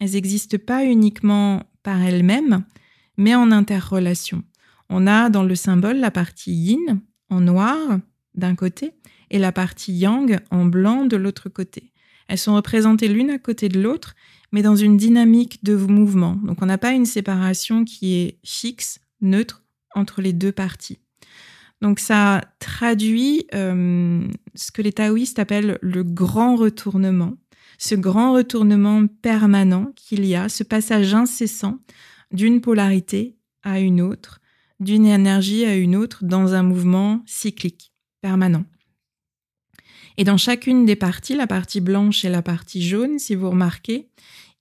elles 0.00 0.12
n'existent 0.12 0.58
pas 0.58 0.84
uniquement 0.84 1.62
par 1.82 2.02
elles-mêmes, 2.02 2.64
mais 3.16 3.34
en 3.34 3.52
interrelation. 3.52 4.42
On 4.90 5.06
a 5.06 5.30
dans 5.30 5.42
le 5.42 5.54
symbole 5.54 5.98
la 5.98 6.10
partie 6.10 6.52
yin 6.52 7.00
en 7.30 7.40
noir 7.40 7.76
d'un 8.34 8.54
côté 8.54 8.92
et 9.30 9.38
la 9.38 9.52
partie 9.52 9.92
yang 9.92 10.38
en 10.50 10.64
blanc 10.64 11.04
de 11.04 11.16
l'autre 11.16 11.48
côté. 11.48 11.92
Elles 12.28 12.38
sont 12.38 12.54
représentées 12.54 13.08
l'une 13.08 13.30
à 13.30 13.38
côté 13.38 13.68
de 13.68 13.80
l'autre, 13.80 14.14
mais 14.52 14.62
dans 14.62 14.76
une 14.76 14.96
dynamique 14.96 15.64
de 15.64 15.74
mouvement. 15.76 16.38
Donc 16.44 16.62
on 16.62 16.66
n'a 16.66 16.78
pas 16.78 16.92
une 16.92 17.06
séparation 17.06 17.84
qui 17.84 18.14
est 18.14 18.38
fixe, 18.44 19.00
neutre 19.20 19.62
entre 19.94 20.22
les 20.22 20.32
deux 20.32 20.52
parties. 20.52 20.98
Donc 21.80 22.00
ça 22.00 22.42
traduit 22.58 23.46
euh, 23.54 24.26
ce 24.54 24.72
que 24.72 24.82
les 24.82 24.92
taoïstes 24.92 25.38
appellent 25.38 25.78
le 25.80 26.02
grand 26.02 26.56
retournement, 26.56 27.34
ce 27.78 27.94
grand 27.94 28.32
retournement 28.32 29.06
permanent 29.06 29.92
qu'il 29.94 30.24
y 30.26 30.34
a, 30.34 30.48
ce 30.48 30.64
passage 30.64 31.14
incessant 31.14 31.78
d'une 32.32 32.60
polarité 32.60 33.36
à 33.62 33.80
une 33.80 34.00
autre, 34.00 34.40
d'une 34.80 35.06
énergie 35.06 35.64
à 35.64 35.74
une 35.74 35.96
autre 35.96 36.24
dans 36.24 36.54
un 36.54 36.62
mouvement 36.62 37.22
cyclique, 37.26 37.92
permanent. 38.20 38.64
Et 40.16 40.24
dans 40.24 40.36
chacune 40.36 40.84
des 40.84 40.96
parties, 40.96 41.34
la 41.34 41.46
partie 41.46 41.80
blanche 41.80 42.24
et 42.24 42.28
la 42.28 42.42
partie 42.42 42.82
jaune, 42.82 43.18
si 43.18 43.36
vous 43.36 43.50
remarquez, 43.50 44.08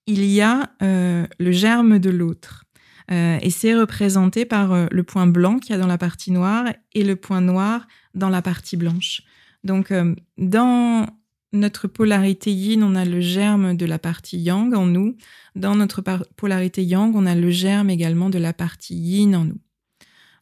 il 0.05 0.23
y 0.25 0.39
a 0.41 0.69
euh, 0.81 1.25
le 1.39 1.51
germe 1.51 1.99
de 1.99 2.11
l'autre. 2.11 2.63
Euh, 3.11 3.39
et 3.41 3.49
c'est 3.49 3.73
représenté 3.73 4.45
par 4.45 4.71
euh, 4.73 4.85
le 4.91 5.03
point 5.03 5.27
blanc 5.27 5.57
qu'il 5.57 5.71
y 5.71 5.73
a 5.73 5.79
dans 5.79 5.87
la 5.87 5.97
partie 5.97 6.31
noire 6.31 6.65
et 6.93 7.03
le 7.03 7.15
point 7.15 7.41
noir 7.41 7.87
dans 8.13 8.29
la 8.29 8.41
partie 8.41 8.77
blanche. 8.77 9.23
Donc, 9.63 9.91
dans 10.37 11.07
notre 11.51 11.87
polarité 11.87 12.53
yin, 12.53 12.83
on 12.83 12.95
a 12.95 13.03
le 13.03 13.19
germe 13.19 13.75
de 13.75 13.85
la 13.85 13.99
partie 13.99 14.37
yang 14.37 14.73
en 14.73 14.85
nous. 14.85 15.17
Dans 15.55 15.75
notre 15.75 16.03
polarité 16.35 16.83
yang, 16.83 17.15
on 17.15 17.25
a 17.25 17.35
le 17.35 17.49
germe 17.49 17.89
également 17.89 18.29
de 18.29 18.37
la 18.37 18.53
partie 18.53 18.95
yin 18.95 19.35
en 19.35 19.45
nous. 19.45 19.59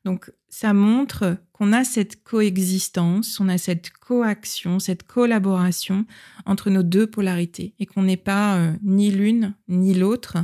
Donc, 0.06 0.32
ça 0.48 0.74
montre 0.74 1.38
qu'on 1.52 1.74
a 1.74 1.84
cette 1.84 2.24
coexistence, 2.24 3.40
on 3.40 3.50
a 3.50 3.58
cette 3.58 3.92
coaction, 3.92 4.80
cette 4.80 5.04
collaboration 5.04 6.06
entre 6.46 6.70
nos 6.70 6.84
deux 6.84 7.08
polarités 7.08 7.74
et 7.80 7.86
qu'on 7.86 8.04
n'est 8.04 8.16
pas 8.16 8.74
ni 8.84 9.12
l'une 9.12 9.56
ni 9.68 9.94
l'autre, 9.94 10.38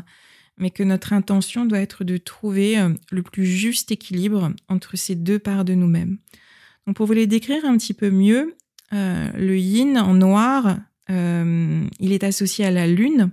mais 0.62 0.70
que 0.70 0.84
notre 0.84 1.12
intention 1.12 1.66
doit 1.66 1.80
être 1.80 2.04
de 2.04 2.18
trouver 2.18 2.80
euh, 2.80 2.90
le 3.12 3.24
plus 3.24 3.46
juste 3.46 3.92
équilibre 3.92 4.54
entre 4.70 4.96
ces 4.96 5.16
deux 5.16 5.40
parts 5.40 5.66
de 5.66 5.74
nous-mêmes. 5.74 6.18
Donc 6.86 6.96
pour 6.96 7.08
vous 7.08 7.14
les 7.14 7.28
décrire 7.28 7.66
un 7.66 7.78
petit 7.78 7.94
peu 7.94 8.10
mieux, 8.10 8.56
euh, 8.94 9.32
le 9.34 9.58
yin 9.58 9.98
en 9.98 10.14
noir, 10.14 10.78
euh, 11.10 11.84
il 12.00 12.12
est 12.14 12.24
associé 12.24 12.64
à 12.64 12.72
la 12.72 12.88
lune, 12.88 13.32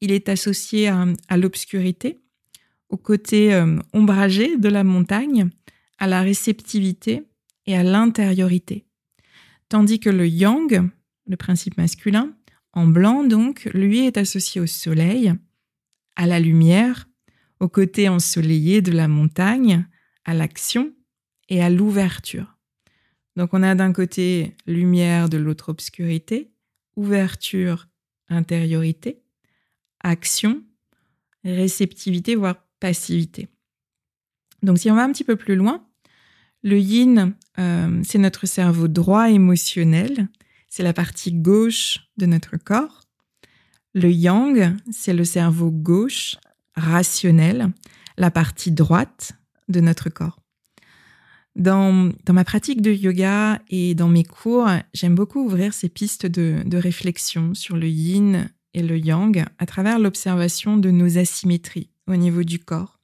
il 0.00 0.12
est 0.12 0.28
associé 0.28 0.88
à, 0.88 1.36
l'obscurité, 1.36 2.19
au 2.90 2.96
côté 2.96 3.64
ombragé 3.92 4.56
de 4.56 4.68
la 4.68 4.84
montagne, 4.84 5.48
à 5.98 6.06
la 6.06 6.20
réceptivité 6.22 7.22
et 7.66 7.76
à 7.76 7.82
l'intériorité. 7.82 8.84
Tandis 9.68 10.00
que 10.00 10.10
le 10.10 10.26
yang, 10.26 10.90
le 11.26 11.36
principe 11.36 11.76
masculin, 11.78 12.36
en 12.72 12.86
blanc 12.86 13.24
donc, 13.24 13.68
lui 13.72 14.06
est 14.06 14.16
associé 14.16 14.60
au 14.60 14.66
soleil, 14.66 15.32
à 16.16 16.26
la 16.26 16.40
lumière, 16.40 17.08
au 17.60 17.68
côté 17.68 18.08
ensoleillé 18.08 18.82
de 18.82 18.92
la 18.92 19.08
montagne, 19.08 19.86
à 20.24 20.34
l'action 20.34 20.92
et 21.48 21.62
à 21.62 21.70
l'ouverture. 21.70 22.58
Donc 23.36 23.50
on 23.52 23.62
a 23.62 23.74
d'un 23.74 23.92
côté 23.92 24.56
lumière, 24.66 25.28
de 25.28 25.38
l'autre 25.38 25.68
obscurité, 25.68 26.50
ouverture, 26.96 27.86
intériorité, 28.28 29.22
action, 30.02 30.62
réceptivité, 31.44 32.34
voire 32.34 32.66
passivité. 32.80 33.48
Donc 34.62 34.78
si 34.78 34.90
on 34.90 34.94
va 34.94 35.04
un 35.04 35.12
petit 35.12 35.24
peu 35.24 35.36
plus 35.36 35.56
loin, 35.56 35.86
le 36.62 36.78
yin, 36.78 37.34
euh, 37.58 38.02
c'est 38.04 38.18
notre 38.18 38.46
cerveau 38.46 38.88
droit 38.88 39.30
émotionnel, 39.30 40.28
c'est 40.68 40.82
la 40.82 40.92
partie 40.92 41.32
gauche 41.32 41.98
de 42.16 42.26
notre 42.26 42.56
corps. 42.56 43.02
Le 43.94 44.10
yang, 44.10 44.76
c'est 44.90 45.14
le 45.14 45.24
cerveau 45.24 45.70
gauche, 45.70 46.36
rationnel, 46.74 47.72
la 48.16 48.30
partie 48.30 48.70
droite 48.70 49.32
de 49.68 49.80
notre 49.80 50.10
corps. 50.10 50.38
Dans, 51.56 52.12
ma 52.28 52.44
pratique 52.44 52.80
de 52.80 52.92
yoga 52.92 53.60
et 53.68 53.94
dans 53.94 54.08
mes 54.08 54.22
cours, 54.22 54.68
j'aime 54.94 55.16
beaucoup 55.16 55.44
ouvrir 55.44 55.74
ces 55.74 55.88
pistes 55.88 56.26
de, 56.26 56.76
réflexion 56.76 57.54
sur 57.54 57.76
le 57.76 57.88
yin 57.88 58.48
et 58.72 58.82
le 58.82 58.96
yang 58.96 59.44
à 59.58 59.66
travers 59.66 59.98
l'observation 59.98 60.76
de 60.76 60.90
nos 60.90 61.18
asymétries 61.18 61.90
au 62.10 62.16
niveau 62.16 62.42
du 62.42 62.58
corps. 62.58 63.00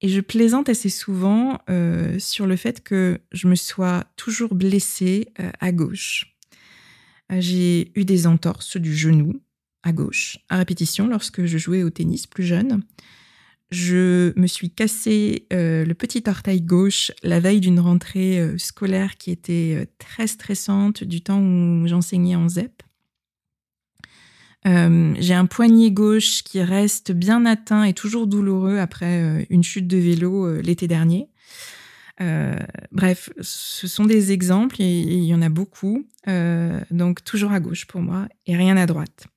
Et 0.00 0.08
je 0.08 0.20
plaisante 0.20 0.68
assez 0.68 0.90
souvent 0.90 1.58
euh, 1.68 2.18
sur 2.18 2.46
le 2.46 2.56
fait 2.56 2.82
que 2.82 3.20
je 3.32 3.48
me 3.48 3.56
sois 3.56 4.04
toujours 4.16 4.54
blessée 4.54 5.28
euh, 5.40 5.50
à 5.58 5.72
gauche. 5.72 6.36
Euh, 7.32 7.40
j'ai 7.40 7.90
eu 7.98 8.04
des 8.04 8.26
entorses 8.26 8.76
du 8.76 8.94
genou 8.94 9.40
à 9.82 9.92
gauche 9.92 10.38
à 10.48 10.56
répétition 10.56 11.08
lorsque 11.08 11.44
je 11.46 11.58
jouais 11.58 11.82
au 11.82 11.90
tennis 11.90 12.26
plus 12.26 12.44
jeune. 12.44 12.82
Je 13.70 14.32
me 14.38 14.46
suis 14.46 14.70
cassé 14.70 15.46
le 15.50 15.92
petit 15.92 16.22
orteil 16.26 16.62
gauche 16.62 17.12
la 17.22 17.38
veille 17.38 17.60
d'une 17.60 17.80
rentrée 17.80 18.54
scolaire 18.56 19.18
qui 19.18 19.30
était 19.30 19.86
très 19.98 20.26
stressante 20.26 21.04
du 21.04 21.20
temps 21.20 21.42
où 21.42 21.86
j'enseignais 21.86 22.34
en 22.34 22.48
ZEP. 22.48 22.82
J'ai 24.64 25.34
un 25.34 25.46
poignet 25.46 25.90
gauche 25.90 26.42
qui 26.42 26.60
reste 26.60 27.12
bien 27.12 27.46
atteint 27.46 27.84
et 27.84 27.94
toujours 27.94 28.26
douloureux 28.26 28.78
après 28.78 29.46
une 29.48 29.62
chute 29.62 29.86
de 29.86 29.96
vélo 29.96 30.60
l'été 30.60 30.86
dernier. 30.86 31.28
bref, 32.92 33.30
ce 33.40 33.86
sont 33.86 34.04
des 34.04 34.30
exemples 34.32 34.76
et 34.80 35.00
il 35.00 35.24
y 35.24 35.34
en 35.34 35.40
a 35.40 35.48
beaucoup. 35.48 36.06
donc 36.26 37.24
toujours 37.24 37.52
à 37.52 37.60
gauche 37.60 37.86
pour 37.86 38.02
moi 38.02 38.28
et 38.46 38.56
rien 38.56 38.76
à 38.76 38.84
droite. 38.84 39.28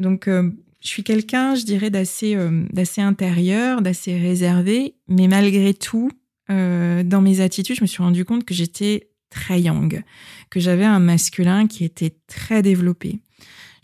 Donc, 0.00 0.28
euh, 0.28 0.50
je 0.80 0.88
suis 0.88 1.02
quelqu'un, 1.02 1.54
je 1.54 1.64
dirais, 1.64 1.90
d'assez 1.90 2.34
euh, 2.34 2.66
intérieur, 2.98 3.82
d'assez 3.82 4.18
réservé, 4.18 4.96
mais 5.08 5.28
malgré 5.28 5.72
tout, 5.74 6.10
euh, 6.50 7.02
dans 7.02 7.20
mes 7.20 7.40
attitudes, 7.40 7.76
je 7.76 7.82
me 7.82 7.86
suis 7.86 8.02
rendu 8.02 8.24
compte 8.24 8.44
que 8.44 8.54
j'étais 8.54 9.08
très 9.30 9.60
yang, 9.60 10.02
que 10.50 10.60
j'avais 10.60 10.84
un 10.84 11.00
masculin 11.00 11.66
qui 11.66 11.84
était 11.84 12.14
très 12.26 12.62
développé. 12.62 13.20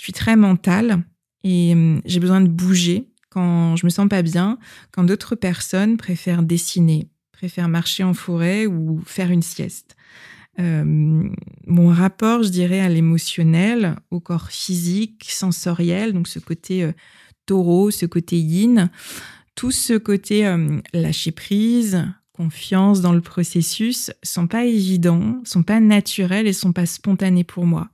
Je 0.00 0.04
suis 0.04 0.14
très 0.14 0.34
mentale 0.34 1.04
et 1.44 1.74
j'ai 2.06 2.20
besoin 2.20 2.40
de 2.40 2.48
bouger 2.48 3.10
quand 3.28 3.76
je 3.76 3.84
me 3.84 3.90
sens 3.90 4.08
pas 4.08 4.22
bien, 4.22 4.58
quand 4.92 5.04
d'autres 5.04 5.34
personnes 5.34 5.98
préfèrent 5.98 6.42
dessiner, 6.42 7.10
préfèrent 7.32 7.68
marcher 7.68 8.02
en 8.02 8.14
forêt 8.14 8.64
ou 8.64 9.02
faire 9.04 9.30
une 9.30 9.42
sieste. 9.42 9.96
Euh, 10.58 10.84
mon 11.66 11.88
rapport, 11.88 12.42
je 12.42 12.48
dirais, 12.48 12.80
à 12.80 12.88
l'émotionnel, 12.88 13.96
au 14.10 14.20
corps 14.20 14.50
physique, 14.50 15.26
sensoriel, 15.28 16.14
donc 16.14 16.28
ce 16.28 16.38
côté 16.38 16.82
euh, 16.82 16.92
taureau, 17.44 17.90
ce 17.90 18.06
côté 18.06 18.38
yin, 18.38 18.88
tout 19.54 19.70
ce 19.70 19.98
côté 19.98 20.46
euh, 20.46 20.80
lâcher 20.94 21.32
prise, 21.32 22.06
confiance 22.32 23.02
dans 23.02 23.12
le 23.12 23.20
processus, 23.20 24.10
sont 24.22 24.46
pas 24.46 24.64
évidents, 24.64 25.42
sont 25.44 25.62
pas 25.62 25.78
naturels 25.78 26.46
et 26.46 26.54
sont 26.54 26.72
pas 26.72 26.86
spontanés 26.86 27.44
pour 27.44 27.66
moi. 27.66 27.90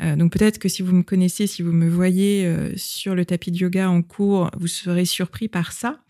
Donc 0.00 0.32
peut-être 0.32 0.58
que 0.58 0.68
si 0.68 0.82
vous 0.82 0.94
me 0.94 1.02
connaissez, 1.02 1.48
si 1.48 1.62
vous 1.62 1.72
me 1.72 1.88
voyez 1.88 2.48
sur 2.76 3.16
le 3.16 3.24
tapis 3.24 3.50
de 3.50 3.56
yoga 3.56 3.90
en 3.90 4.02
cours, 4.02 4.50
vous 4.56 4.68
serez 4.68 5.04
surpris 5.04 5.48
par 5.48 5.72
ça. 5.72 6.00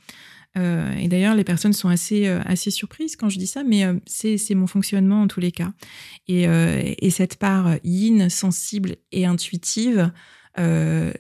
Euh, 0.57 0.93
et 0.97 1.09
d'ailleurs, 1.09 1.35
les 1.35 1.45
personnes 1.45 1.73
sont 1.73 1.89
assez, 1.89 2.27
euh, 2.27 2.41
assez 2.45 2.71
surprises 2.71 3.17
quand 3.17 3.29
je 3.29 3.39
dis 3.39 3.47
ça, 3.47 3.63
mais 3.63 3.85
euh, 3.85 3.95
c'est 4.07 4.55
mon 4.55 4.67
fonctionnement 4.67 5.23
en 5.23 5.29
tous 5.29 5.41
les 5.41 5.53
cas. 5.53 5.73
Et, 6.27 6.45
et 6.45 7.11
cette 7.11 7.37
part 7.37 7.77
yin, 7.85 8.29
sensible 8.29 8.97
et 9.13 9.27
intuitive, 9.27 10.11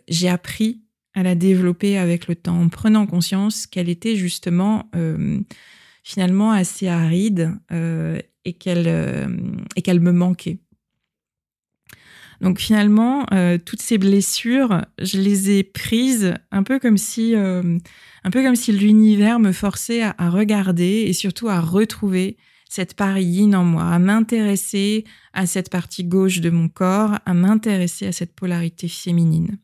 j'ai 0.09 0.29
appris 0.29 0.83
à 1.15 1.23
la 1.23 1.35
développer 1.35 1.97
avec 1.97 2.27
le 2.29 2.35
temps, 2.35 2.61
en 2.61 2.69
prenant 2.69 3.07
conscience 3.07 3.67
qu'elle 3.67 3.89
était 3.89 4.17
justement 4.17 4.91
finalement 6.03 6.53
assez 6.53 6.89
aride 6.89 7.53
et 8.45 8.53
qu'elle 8.55 10.01
me 10.01 10.13
manquait. 10.13 10.59
Donc 12.40 12.61
finalement, 12.61 13.27
euh, 13.33 13.59
toutes 13.59 13.83
ces 13.83 13.98
blessures, 13.98 14.85
je 15.01 15.18
les 15.18 15.51
ai 15.51 15.64
prises 15.64 16.35
un 16.53 16.62
peu 16.62 16.79
comme 16.79 16.96
si, 16.96 17.35
euh, 17.35 17.79
un 18.22 18.31
peu 18.31 18.42
comme 18.42 18.55
si 18.55 18.72
l'univers 18.72 19.40
me 19.40 19.53
forçait 19.53 20.03
à, 20.03 20.31
regarder 20.31 21.05
et 21.07 21.12
surtout 21.12 21.48
à 21.48 21.61
retrouver 21.61 22.37
cette 22.68 22.94
part 22.94 23.16
en 23.16 23.64
moi, 23.64 23.85
à 23.85 23.98
m'intéresser 23.98 25.05
à 25.33 25.46
cette 25.46 25.70
partie 25.70 26.05
gauche 26.05 26.40
de 26.40 26.51
mon 26.51 26.68
corps, 26.68 27.18
à 27.24 27.35
m'intéresser 27.35 28.07
à 28.07 28.12
cette 28.12 28.35
polarité 28.35 28.88
féminine. 28.88 29.59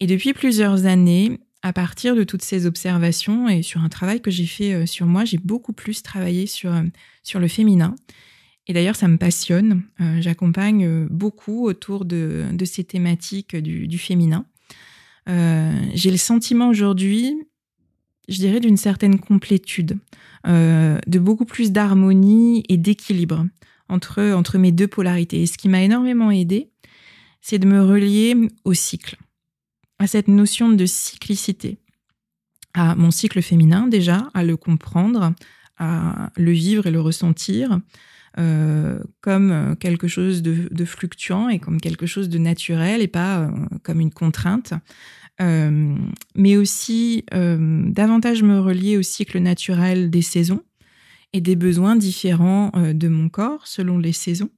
Et 0.00 0.06
depuis 0.06 0.32
plusieurs 0.32 0.84
années, 0.84 1.40
à 1.62 1.72
partir 1.72 2.14
de 2.14 2.24
toutes 2.24 2.42
ces 2.42 2.66
observations 2.66 3.48
et 3.48 3.62
sur 3.62 3.82
un 3.82 3.88
travail 3.88 4.20
que 4.20 4.30
j'ai 4.30 4.46
fait 4.46 4.74
euh, 4.74 4.86
sur 4.86 5.06
moi, 5.06 5.24
j'ai 5.24 5.38
beaucoup 5.38 5.72
plus 5.72 6.02
travaillé 6.02 6.46
sur, 6.46 6.72
sur 7.22 7.40
le 7.40 7.48
féminin. 7.48 7.94
Et 8.68 8.74
d'ailleurs, 8.74 8.96
ça 8.96 9.08
me 9.08 9.16
passionne. 9.16 9.82
Euh, 10.00 10.20
j'accompagne 10.20 10.84
euh, 10.84 11.06
beaucoup 11.10 11.66
autour 11.66 12.04
de, 12.04 12.46
ces 12.64 12.84
thématiques 12.84 13.56
du, 13.56 13.98
féminin. 13.98 14.44
j'ai 15.26 16.10
le 16.10 16.16
sentiment 16.16 16.68
aujourd'hui, 16.68 17.34
je 18.28 18.36
dirais, 18.36 18.60
d'une 18.60 18.76
certaine 18.76 19.18
complétude, 19.18 19.98
de 20.44 21.18
beaucoup 21.18 21.44
plus 21.44 21.72
d'harmonie 21.72 22.62
et 22.68 22.76
d'équilibre 22.76 23.44
entre, 23.88 24.32
entre 24.32 24.58
mes 24.58 24.72
deux 24.72 24.86
polarités. 24.86 25.42
Et 25.42 25.46
ce 25.46 25.58
qui 25.58 25.68
m'a 25.68 25.82
énormément 25.82 26.30
aidé, 26.30 26.70
c'est 27.40 27.58
de 27.58 27.66
me 27.66 27.82
relier 27.82 28.36
au 28.64 28.74
cycle, 28.74 29.16
à 29.98 30.06
cette 30.06 30.28
notion 30.28 30.68
de 30.70 30.86
cyclicité, 30.86 31.78
à 32.74 32.94
mon 32.94 33.10
cycle 33.10 33.42
féminin 33.42 33.86
déjà, 33.86 34.28
à 34.34 34.44
le 34.44 34.56
comprendre, 34.56 35.34
à 35.78 36.30
le 36.36 36.52
vivre 36.52 36.86
et 36.86 36.90
le 36.90 37.00
ressentir 37.00 37.80
euh, 38.38 38.98
comme 39.20 39.76
quelque 39.80 40.08
chose 40.08 40.42
de, 40.42 40.84
fluctuant 40.84 41.48
et 41.48 41.58
comme 41.58 41.80
quelque 41.80 42.06
chose 42.06 42.28
de 42.28 42.38
naturel 42.38 43.02
et 43.02 43.08
pas 43.08 43.40
euh, 43.40 43.50
comme 43.82 44.00
une 44.00 44.12
contrainte. 44.12 44.74
Euh, 45.40 45.94
mais 46.34 46.56
aussi 46.56 47.24
davantage 47.30 48.42
me 48.42 48.58
relier 48.58 48.96
au 48.96 49.02
cycle 49.02 49.38
naturel 49.38 50.10
des 50.10 50.22
saisons 50.22 50.62
et 51.32 51.40
des 51.40 51.54
besoins 51.54 51.94
différents 51.94 52.72
de 52.74 53.08
mon 53.08 53.28
corps 53.28 53.66
selon 53.66 53.98
les 53.98 54.12
saisons 54.12 54.50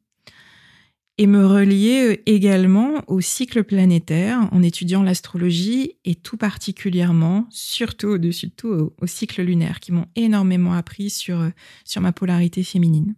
et 1.21 1.27
me 1.27 1.47
relier 1.47 2.13
euh, 2.13 2.23
également 2.25 3.05
au 3.07 3.21
cycle 3.21 3.63
planétaire 3.63 4.49
en 4.53 4.63
étudiant 4.63 5.03
l'astrologie 5.03 5.99
et 6.07 6.15
tout 6.15 6.39
particulièrement, 6.39 7.47
surtout 7.51 8.09
au-dessus 8.09 8.47
de 8.47 8.53
tout, 8.53 8.95
au, 8.99 9.07
cycle 9.07 9.43
lunaire 9.43 9.81
qui 9.81 9.93
m'ont 9.93 10.07
énormément 10.17 10.73
appris 10.73 11.11
sur, 11.11 11.41
euh, 11.41 11.51
sur 11.85 12.01
ma 12.01 12.13
polarité 12.13 12.63
féminine. 12.63 13.17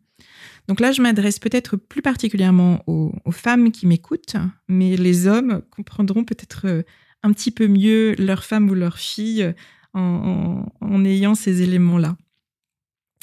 Donc 0.69 0.81
là, 0.81 0.93
je 0.93 1.03
m'adresse 1.03 1.39
peut-être 1.39 1.77
plus 1.77 2.03
particulièrement 2.03 2.83
aux, 2.87 3.13
femmes 3.33 3.73
qui 3.73 3.87
m'écoutent, 3.87 4.37
mais 4.69 4.97
les 4.97 5.27
hommes 5.27 5.63
comprendront 5.71 6.25
peut-être 6.25 6.67
euh, 6.67 6.83
un 7.23 7.33
petit 7.33 7.51
peu 7.51 7.67
mieux 7.67 8.15
leur 8.19 8.45
femme 8.45 8.71
ou 8.71 8.75
leur 8.75 8.99
fille 8.99 9.53
en, 9.95 11.05
ayant 11.05 11.35
ces 11.35 11.63
éléments-là. 11.63 12.17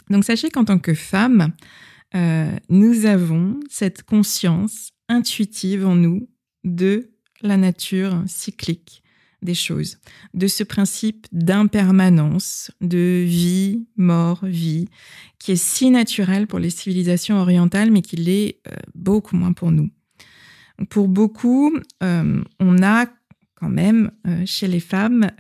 Donc 0.10 0.24
sachez 0.24 0.50
qu'en 0.50 0.66
tant 0.66 0.80
que 0.80 0.94
femme, 0.94 1.54
euh, 2.16 2.56
nous 2.70 3.06
avons 3.06 3.60
cette 3.70 4.04
conscience 4.04 4.92
intuitive 5.08 5.86
en 5.86 5.96
nous 5.96 6.30
de 6.64 7.12
la 7.42 7.58
nature 7.58 8.24
cyclique 8.28 9.04
des 9.42 9.54
choses, 9.54 10.00
de 10.34 10.48
ce 10.48 10.64
principe 10.64 11.28
d'impermanence, 11.32 12.72
de 12.82 13.24
vie, 13.26 13.86
mort, 13.98 14.46
vie, 14.46 14.88
qui 15.38 15.54
est 15.54 15.64
si 15.64 15.92
naturel 15.92 16.48
pour 16.48 16.60
les 16.60 16.70
civilisations 16.70 17.38
orientales, 17.38 17.92
mais 17.92 18.02
qui 18.02 18.18
l'est 18.18 18.60
euh, 18.68 18.76
beaucoup 18.96 19.36
moins 19.36 19.54
pour 19.54 19.72
nous. 19.72 19.90
Pour 20.90 21.08
beaucoup, 21.08 21.78
euh, 22.04 22.44
on 22.60 22.84
a 22.84 23.08
quand 23.56 23.70
même 23.70 24.12
chez 24.46 24.70
les 24.70 24.80
femmes 24.80 25.32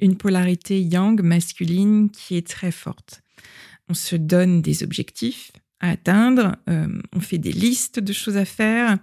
une 0.00 0.16
polarité 0.16 0.80
yang 0.80 1.20
masculine 1.20 2.08
qui 2.08 2.34
est 2.38 2.46
très 2.46 2.70
forte. 2.70 3.22
On 3.90 3.94
se 3.94 4.16
donne 4.16 4.62
des 4.62 4.82
objectifs, 4.82 5.52
à 5.82 5.90
atteindre, 5.90 6.56
euh, 6.70 6.86
on 7.14 7.20
fait 7.20 7.38
des 7.38 7.52
listes 7.52 7.98
de 7.98 8.12
choses 8.12 8.36
à 8.36 8.44
faire, 8.44 8.98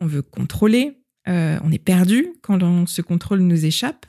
on 0.00 0.06
veut 0.06 0.22
contrôler, 0.22 0.98
euh, 1.28 1.58
on 1.62 1.72
est 1.72 1.78
perdu 1.78 2.28
quand 2.42 2.86
ce 2.86 3.02
contrôle 3.02 3.40
nous 3.40 3.64
échappe, 3.64 4.06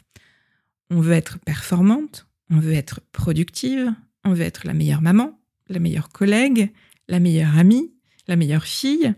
on 0.90 1.02
veut 1.02 1.14
être 1.14 1.40
performante, 1.40 2.28
on 2.50 2.60
veut 2.60 2.74
être 2.74 3.02
productive, 3.12 3.94
on 4.24 4.34
veut 4.34 4.44
être 4.44 4.66
la 4.66 4.74
meilleure 4.74 5.02
maman, 5.02 5.40
la 5.68 5.80
meilleure 5.80 6.10
collègue, 6.10 6.72
la 7.08 7.20
meilleure 7.20 7.58
amie, 7.58 7.92
la 8.28 8.36
meilleure 8.36 8.66
fille, 8.66 9.14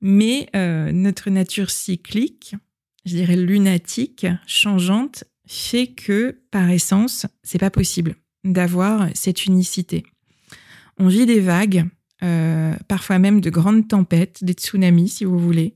mais 0.00 0.48
euh, 0.54 0.92
notre 0.92 1.30
nature 1.30 1.70
cyclique, 1.70 2.54
je 3.04 3.16
dirais 3.16 3.36
lunatique, 3.36 4.26
changeante, 4.46 5.24
fait 5.46 5.88
que 5.88 6.40
par 6.50 6.70
essence, 6.70 7.26
c'est 7.42 7.58
pas 7.58 7.70
possible 7.70 8.16
d'avoir 8.44 9.08
cette 9.14 9.46
unicité. 9.46 10.04
On 10.98 11.08
vit 11.08 11.26
des 11.26 11.40
vagues, 11.40 11.86
euh, 12.22 12.74
parfois 12.88 13.18
même 13.18 13.40
de 13.40 13.50
grandes 13.50 13.88
tempêtes, 13.88 14.42
des 14.42 14.54
tsunamis 14.54 15.08
si 15.08 15.24
vous 15.24 15.38
voulez, 15.38 15.74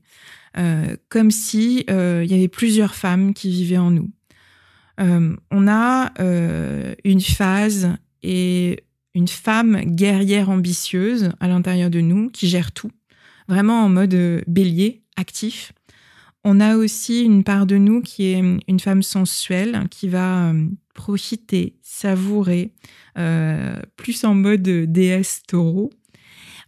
comme 1.09 1.31
si 1.31 1.85
euh, 1.89 2.21
il 2.23 2.31
y 2.31 2.33
avait 2.33 2.47
plusieurs 2.47 2.95
femmes 2.95 3.33
qui 3.33 3.49
vivaient 3.49 3.77
en 3.77 3.91
nous. 3.91 4.11
on 4.97 5.67
a 5.67 6.11
une 7.03 7.21
phase 7.21 7.95
et 8.23 8.83
une 9.13 9.27
femme 9.27 9.81
guerrière 9.83 10.49
ambitieuse 10.49 11.31
à 11.39 11.47
l'intérieur 11.47 11.89
de 11.89 12.01
nous 12.01 12.29
qui 12.29 12.47
gère 12.47 12.71
tout, 12.71 12.91
vraiment 13.47 13.83
en 13.83 13.89
mode 13.89 14.43
bélier, 14.47 15.03
actif. 15.17 15.73
On 16.43 16.59
a 16.59 16.75
aussi 16.75 17.23
une 17.23 17.43
part 17.43 17.65
de 17.65 17.77
nous 17.77 18.01
qui 18.01 18.25
est 18.25 18.41
une 18.67 18.79
femme 18.79 19.03
sensuelle 19.03 19.87
qui 19.89 20.07
va 20.07 20.53
profiter, 20.93 21.77
savourer, 21.81 22.73
plus 23.95 24.23
en 24.23 24.35
mode 24.35 24.61
déesse 24.61 25.41
taureau, 25.47 25.91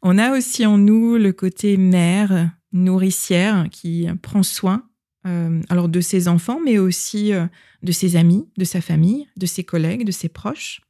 on 0.05 0.17
a 0.17 0.37
aussi 0.37 0.65
en 0.65 0.77
nous 0.77 1.15
le 1.15 1.31
côté 1.31 1.77
mère, 1.77 2.51
nourricière, 2.73 3.67
qui 3.71 4.07
prend 4.21 4.43
soin 4.43 4.83
euh, 5.25 5.62
alors 5.69 5.88
de 5.88 6.01
ses 6.01 6.27
enfants, 6.27 6.59
mais 6.63 6.77
aussi 6.77 7.31
euh, 7.31 7.45
de 7.81 7.93
ses 7.93 8.17
amis, 8.17 8.45
de 8.57 8.65
sa 8.65 8.81
famille, 8.81 9.27
de 9.38 9.45
ses 9.45 9.63
collègues, 9.63 10.03
de 10.03 10.12
ses 10.12 10.27
proches. 10.27 10.81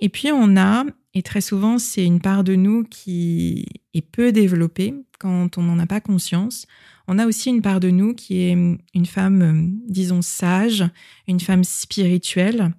Et 0.00 0.08
puis 0.08 0.32
on 0.32 0.56
a, 0.56 0.84
et 1.12 1.22
très 1.22 1.42
souvent 1.42 1.78
c'est 1.78 2.04
une 2.04 2.20
part 2.20 2.42
de 2.42 2.54
nous 2.54 2.84
qui 2.84 3.66
est 3.92 4.00
peu 4.00 4.32
développée 4.32 4.94
quand 5.18 5.58
on 5.58 5.62
n'en 5.62 5.78
a 5.78 5.86
pas 5.86 6.00
conscience, 6.00 6.66
on 7.06 7.18
a 7.18 7.26
aussi 7.26 7.50
une 7.50 7.60
part 7.60 7.80
de 7.80 7.90
nous 7.90 8.14
qui 8.14 8.40
est 8.40 8.52
une 8.52 9.06
femme, 9.06 9.42
euh, 9.42 9.90
disons, 9.90 10.22
sage, 10.22 10.84
une 11.28 11.40
femme 11.40 11.64
spirituelle, 11.64 12.72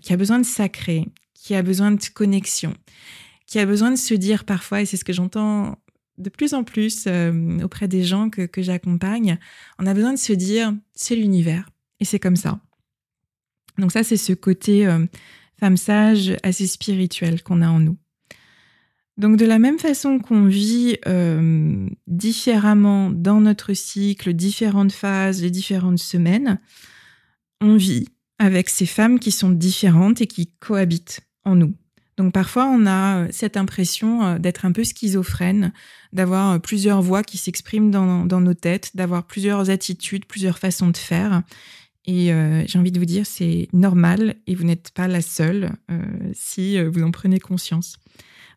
qui 0.00 0.14
a 0.14 0.16
besoin 0.16 0.38
de 0.38 0.44
sacré, 0.44 1.06
qui 1.34 1.54
a 1.54 1.62
besoin 1.62 1.90
de 1.90 2.00
connexion, 2.14 2.72
qui 3.46 3.58
a 3.58 3.66
besoin 3.66 3.90
de 3.90 3.96
se 3.96 4.14
dire 4.14 4.44
parfois, 4.44 4.80
et 4.80 4.86
c'est 4.86 4.96
ce 4.96 5.04
que 5.04 5.12
j'entends 5.12 5.76
de 6.18 6.30
plus 6.30 6.54
en 6.54 6.64
plus 6.64 7.04
euh, 7.06 7.60
auprès 7.62 7.88
des 7.88 8.04
gens 8.04 8.30
que, 8.30 8.48
j'accompagne, 8.58 9.38
on 9.78 9.86
a 9.86 9.94
besoin 9.94 10.12
de 10.12 10.18
se 10.18 10.32
dire, 10.32 10.74
c'est 10.94 11.16
l'univers, 11.16 11.68
et 11.98 12.04
c'est 12.04 12.18
comme 12.18 12.36
ça. 12.36 12.60
Donc 13.78 13.92
ça, 13.92 14.02
c'est 14.02 14.16
ce 14.16 14.32
côté 14.32 14.86
euh, 14.86 15.06
femme 15.58 15.76
sage, 15.76 16.36
assez 16.42 16.66
spirituel 16.66 17.42
qu'on 17.42 17.62
a 17.62 17.68
en 17.68 17.80
nous. 17.80 17.96
Donc 19.16 19.36
de 19.36 19.44
la 19.44 19.58
même 19.58 19.78
façon 19.78 20.18
qu'on 20.18 20.46
vit 20.46 20.96
euh, 21.06 21.86
différemment 22.06 23.10
dans 23.10 23.40
notre 23.40 23.74
cycle, 23.74 24.32
différentes 24.32 24.92
phases, 24.92 25.42
les 25.42 25.50
différentes 25.50 25.98
semaines, 25.98 26.58
on 27.60 27.76
vit 27.76 28.08
avec 28.38 28.70
ces 28.70 28.86
femmes 28.86 29.18
qui 29.18 29.30
sont 29.30 29.50
différentes 29.50 30.22
et 30.22 30.26
qui 30.26 30.50
cohabitent 30.58 31.20
en 31.44 31.56
nous. 31.56 31.74
Donc 32.20 32.34
parfois, 32.34 32.66
on 32.66 32.84
a 32.84 33.16
euh, 33.16 33.28
cette 33.30 33.56
impression 33.56 34.22
euh, 34.22 34.38
d'être 34.38 34.66
un 34.66 34.72
peu 34.72 34.84
schizophrène, 34.84 35.72
d'avoir 36.12 36.50
euh, 36.50 36.58
plusieurs 36.58 37.00
voix 37.00 37.22
qui 37.22 37.38
s'expriment 37.38 37.90
dans, 37.90 38.40
nos 38.42 38.52
têtes, 38.52 38.90
d'avoir 38.94 39.26
plusieurs 39.26 39.70
attitudes, 39.70 40.26
plusieurs 40.26 40.58
façons 40.58 40.88
de 40.88 40.98
faire. 40.98 41.42
Et 42.06 42.32
j'ai 42.66 42.78
envie 42.78 42.90
de 42.90 42.98
vous 42.98 43.04
dire, 43.04 43.24
c'est 43.24 43.68
normal 43.72 44.34
et 44.48 44.56
vous 44.56 44.64
n'êtes 44.64 44.90
pas 44.90 45.06
la 45.06 45.20
seule 45.20 45.70
si 46.32 46.82
vous 46.82 47.04
en 47.04 47.12
prenez 47.12 47.38
conscience. 47.38 47.98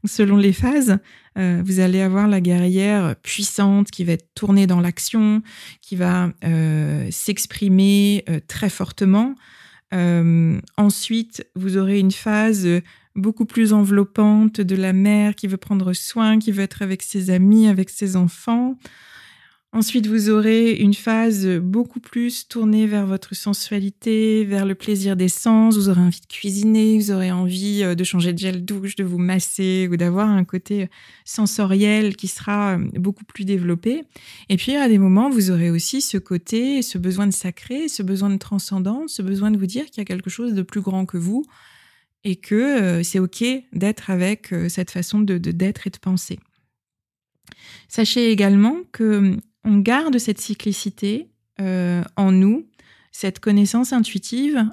Selon 0.05 0.37
les 0.37 0.53
phases, 0.53 0.97
vous 1.35 1.79
allez 1.79 2.01
avoir 2.01 2.27
la 2.27 2.41
guerrière 2.41 3.15
puissante 3.21 3.91
qui 3.91 4.05
va 4.05 4.13
être 4.13 4.33
tournée 4.33 4.65
dans 4.65 4.79
l'action, 4.79 5.43
qui 5.81 5.95
va 5.95 6.31
s'exprimer 7.11 8.25
très 8.47 8.69
fortement. 8.69 9.35
ensuite, 9.91 11.45
vous 11.55 11.77
aurez 11.77 11.99
une 11.99 12.13
phase 12.13 12.67
beaucoup 13.15 13.45
plus 13.45 13.73
enveloppante 13.73 14.61
de 14.61 14.75
la 14.75 14.93
mère 14.93 15.35
qui 15.35 15.47
veut 15.47 15.57
prendre 15.57 15.93
soin, 15.93 16.39
qui 16.39 16.51
veut 16.51 16.63
être 16.63 16.81
avec 16.81 17.01
ses 17.03 17.29
amis, 17.29 17.67
avec 17.67 17.89
ses 17.89 18.15
enfants. 18.15 18.77
Ensuite, 19.75 20.05
vous 20.05 20.29
aurez 20.29 20.73
une 20.73 20.93
phase 20.93 21.47
beaucoup 21.47 21.99
plus 21.99 22.47
tournée 22.47 22.85
vers 22.85 23.07
votre 23.07 23.33
sensualité, 23.33 24.45
vers 24.45 24.67
le 24.67 24.75
plaisir 24.75 25.15
des 25.15 25.29
sens. 25.29 25.77
Vous 25.77 25.89
aurez 25.89 25.99
envie 25.99 26.21
de 26.21 26.27
cuisiner, 26.27 26.95
vous 26.99 27.09
aurez 27.09 27.31
envie 27.31 27.81
euh, 27.81 27.95
de 27.95 28.03
changer 28.03 28.33
de 28.33 28.37
gel 28.37 28.63
douche, 28.63 28.95
de 28.95 29.03
vous 29.03 29.17
masser 29.17 29.89
ou 29.91 29.97
d'avoir 29.97 30.29
un 30.29 30.43
côté 30.43 30.89
sensoriel 31.25 32.15
qui 32.15 32.27
sera 32.27 32.77
euh, 32.77 32.85
beaucoup 32.99 33.25
plus 33.25 33.45
développé. 33.45 34.03
Et 34.47 34.57
puis, 34.57 34.75
à 34.75 34.87
des 34.87 34.99
moments, 34.99 35.31
vous 35.31 35.49
aurez 35.49 35.71
aussi 35.71 36.01
ce 36.01 36.19
côté, 36.19 36.83
ce 36.83 36.99
besoin 36.99 37.25
de 37.25 37.33
sacré, 37.33 37.87
ce 37.87 38.03
besoin 38.03 38.29
de 38.29 38.37
transcendance, 38.37 39.13
ce 39.13 39.23
besoin 39.23 39.49
de 39.49 39.57
vous 39.57 39.65
dire 39.65 39.85
qu'il 39.85 39.97
y 39.97 40.01
a 40.01 40.05
quelque 40.05 40.29
chose 40.29 40.53
de 40.53 40.61
plus 40.61 40.81
grand 40.81 41.07
que 41.07 41.17
vous, 41.17 41.47
et 42.23 42.35
que 42.35 42.55
euh, 42.55 43.03
c'est 43.03 43.19
OK 43.19 43.43
d'être 43.73 44.09
avec 44.09 44.53
euh, 44.53 44.69
cette 44.69 44.91
façon 44.91 45.19
de 45.19 45.37
d'être 45.37 45.87
et 45.87 45.89
de 45.89 45.97
penser. 45.97 46.39
Sachez 47.87 48.31
également 48.31 48.77
que 48.91 49.17
hum, 49.17 49.41
on 49.63 49.77
garde 49.77 50.17
cette 50.17 50.39
cyclicité 50.39 51.29
euh, 51.59 52.03
en 52.15 52.31
nous, 52.31 52.67
cette 53.11 53.39
connaissance 53.39 53.93
intuitive 53.93 54.65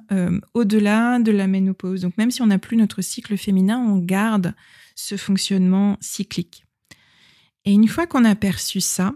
au-delà 0.54 1.18
de 1.18 1.30
la 1.30 1.46
ménopause. 1.46 2.00
Donc 2.00 2.16
même 2.16 2.30
si 2.30 2.40
on 2.40 2.46
n'a 2.46 2.58
plus 2.58 2.76
notre 2.76 3.02
cycle 3.02 3.36
féminin, 3.36 3.78
on 3.78 3.98
garde 3.98 4.54
ce 4.96 5.16
fonctionnement 5.16 5.98
cyclique. 6.00 6.64
Et 7.66 7.72
une 7.72 7.86
fois 7.86 8.06
qu'on 8.06 8.24
a 8.24 8.34
perçu 8.34 8.80
ça, 8.80 9.14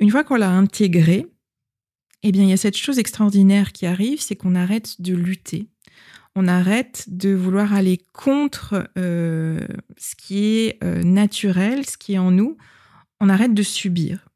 une 0.00 0.10
fois 0.10 0.24
qu'on 0.24 0.34
l'a 0.34 0.50
intégré, 0.50 1.26
eh 2.22 2.32
bien, 2.32 2.42
il 2.42 2.50
y 2.50 2.52
a 2.52 2.56
cette 2.56 2.76
chose 2.76 2.98
extraordinaire 2.98 3.72
qui 3.72 3.86
arrive, 3.86 4.20
c'est 4.20 4.36
qu'on 4.36 4.54
arrête 4.54 5.00
de 5.00 5.14
lutter. 5.14 5.68
On 6.38 6.48
arrête 6.48 7.06
de 7.08 7.30
vouloir 7.30 7.72
aller 7.72 7.98
contre 8.12 8.90
euh, 8.98 9.58
ce 9.96 10.14
qui 10.14 10.58
est 10.58 10.78
euh, 10.84 11.02
naturel, 11.02 11.86
ce 11.86 11.96
qui 11.96 12.12
est 12.12 12.18
en 12.18 12.30
nous. 12.30 12.58
On 13.20 13.30
arrête 13.30 13.54
de 13.54 13.62
subir. 13.62 14.28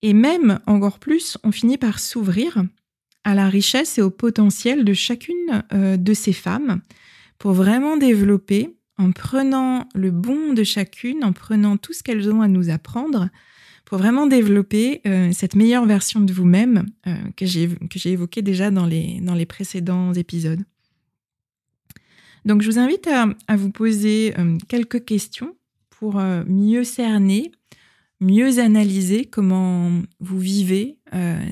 Et 0.00 0.14
même, 0.14 0.58
encore 0.66 0.98
plus, 0.98 1.36
on 1.44 1.52
finit 1.52 1.76
par 1.76 1.98
s'ouvrir 1.98 2.64
à 3.24 3.34
la 3.34 3.50
richesse 3.50 3.98
et 3.98 4.02
au 4.02 4.08
potentiel 4.08 4.86
de 4.86 4.94
chacune 4.94 5.62
euh, 5.74 5.98
de 5.98 6.14
ces 6.14 6.32
femmes 6.32 6.80
pour 7.38 7.52
vraiment 7.52 7.98
développer, 7.98 8.74
en 8.96 9.12
prenant 9.12 9.86
le 9.94 10.10
bon 10.10 10.54
de 10.54 10.64
chacune, 10.64 11.24
en 11.24 11.34
prenant 11.34 11.76
tout 11.76 11.92
ce 11.92 12.02
qu'elles 12.02 12.32
ont 12.32 12.40
à 12.40 12.48
nous 12.48 12.70
apprendre, 12.70 13.28
pour 13.90 13.98
vraiment 13.98 14.28
développer 14.28 15.00
euh, 15.04 15.32
cette 15.32 15.56
meilleure 15.56 15.84
version 15.84 16.20
de 16.20 16.32
vous-même 16.32 16.86
euh, 17.08 17.16
que 17.36 17.44
j'ai 17.44 17.68
évoquée 18.04 18.40
déjà 18.40 18.70
dans 18.70 18.86
les, 18.86 19.20
dans 19.20 19.34
les 19.34 19.46
précédents 19.46 20.12
épisodes. 20.12 20.60
Donc 22.44 22.62
je 22.62 22.70
vous 22.70 22.78
invite 22.78 23.08
à, 23.08 23.56
vous 23.56 23.72
poser 23.72 24.32
euh, 24.38 24.56
quelques 24.68 25.04
questions 25.04 25.56
pour 25.88 26.22
mieux 26.46 26.84
cerner, 26.84 27.50
mieux 28.20 28.60
analyser 28.60 29.24
comment 29.24 29.90
vous 30.20 30.38
vivez 30.38 30.98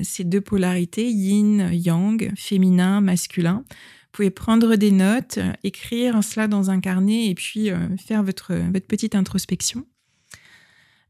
ces 0.01 0.23
deux 0.23 0.41
polarités, 0.41 1.07
yin, 1.11 1.69
yang, 1.73 2.31
féminin, 2.35 3.01
masculin. 3.01 3.65
Vous 3.67 4.09
pouvez 4.13 4.31
prendre 4.31 4.75
des 4.77 4.91
notes, 4.91 5.37
écrire 5.63 6.23
cela 6.23 6.47
dans 6.47 6.71
un 6.71 6.79
carnet 6.79 7.27
et 7.27 7.35
puis 7.35 7.69
faire 7.97 8.23
votre, 8.23 8.55
votre 8.55 8.87
petite 8.87 9.13
introspection. 9.13 9.85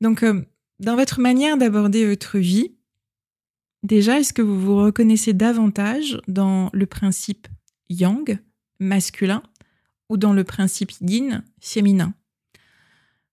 Donc, 0.01 0.25
dans 0.79 0.95
votre 0.95 1.19
manière 1.19 1.57
d'aborder 1.57 2.07
votre 2.07 2.37
vie, 2.37 2.73
déjà, 3.83 4.19
est-ce 4.19 4.33
que 4.33 4.41
vous 4.41 4.59
vous 4.59 4.77
reconnaissez 4.77 5.33
davantage 5.33 6.19
dans 6.27 6.69
le 6.73 6.85
principe 6.85 7.47
yang, 7.89 8.39
masculin, 8.79 9.43
ou 10.09 10.17
dans 10.17 10.33
le 10.33 10.43
principe 10.43 10.91
yin, 11.01 11.43
féminin? 11.59 12.13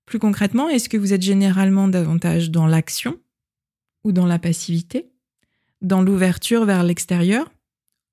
Plus 0.07 0.19
concrètement, 0.19 0.69
est-ce 0.69 0.89
que 0.89 0.97
vous 0.97 1.13
êtes 1.13 1.23
généralement 1.23 1.89
davantage 1.89 2.51
dans 2.51 2.67
l'action 2.67 3.19
ou 4.05 4.13
dans 4.13 4.27
la 4.27 4.39
passivité, 4.39 5.11
dans 5.83 6.03
l'ouverture 6.03 6.65
vers 6.65 6.85
l'extérieur, 6.85 7.51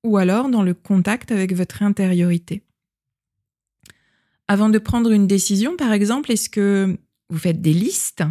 ou 0.03 0.17
alors 0.17 0.49
dans 0.49 0.63
le 0.63 0.73
contact 0.73 1.31
avec 1.31 1.53
votre 1.53 1.83
intériorité? 1.83 2.63
Avant 4.47 4.69
de 4.69 4.79
prendre 4.79 5.11
une 5.11 5.27
décision, 5.27 5.77
par 5.77 5.93
exemple, 5.93 6.31
est-ce 6.31 6.49
que 6.49 6.97
vous 7.29 7.37
faites 7.37 7.61
des 7.61 7.73
listes 7.73 8.23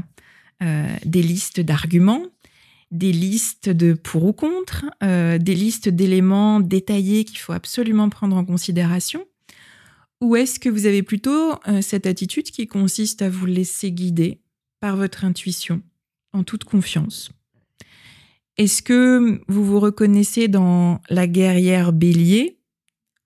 euh, 0.63 0.87
des 1.05 1.23
listes 1.23 1.61
d'arguments, 1.61 2.25
des 2.93 3.11
listes 3.11 3.69
de 3.69 3.95
pour 3.95 4.25
ou 4.25 4.33
contre, 4.33 4.85
euh, 5.03 5.39
des 5.39 5.57
listes 5.57 5.89
d'éléments 5.89 6.61
détaillés 6.61 7.25
qu'il 7.25 7.39
faut 7.39 7.53
absolument 7.53 8.09
prendre 8.09 8.37
en 8.37 8.45
considération. 8.45 9.25
Ou 10.21 10.37
est-ce 10.37 10.61
que 10.61 10.69
vous 10.69 10.87
avez 10.87 11.03
plutôt 11.03 11.55
euh, 11.67 11.83
cette 11.83 12.07
attitude 12.07 12.45
qui 12.45 12.69
consiste 12.69 13.23
à 13.23 13.31
vous 13.31 13.47
laisser 13.47 13.91
guider 13.91 14.41
par 14.79 14.97
votre 14.97 15.25
intuition, 15.25 15.83
en 16.33 16.45
toute 16.45 16.63
confiance? 16.63 17.33
Est-ce 18.57 18.83
que 18.83 19.41
vous 19.49 19.65
vous 19.65 19.81
reconnaissez 19.81 20.47
dans 20.47 21.01
la 21.09 21.27
guerrière 21.27 21.93
bélier 21.93 22.59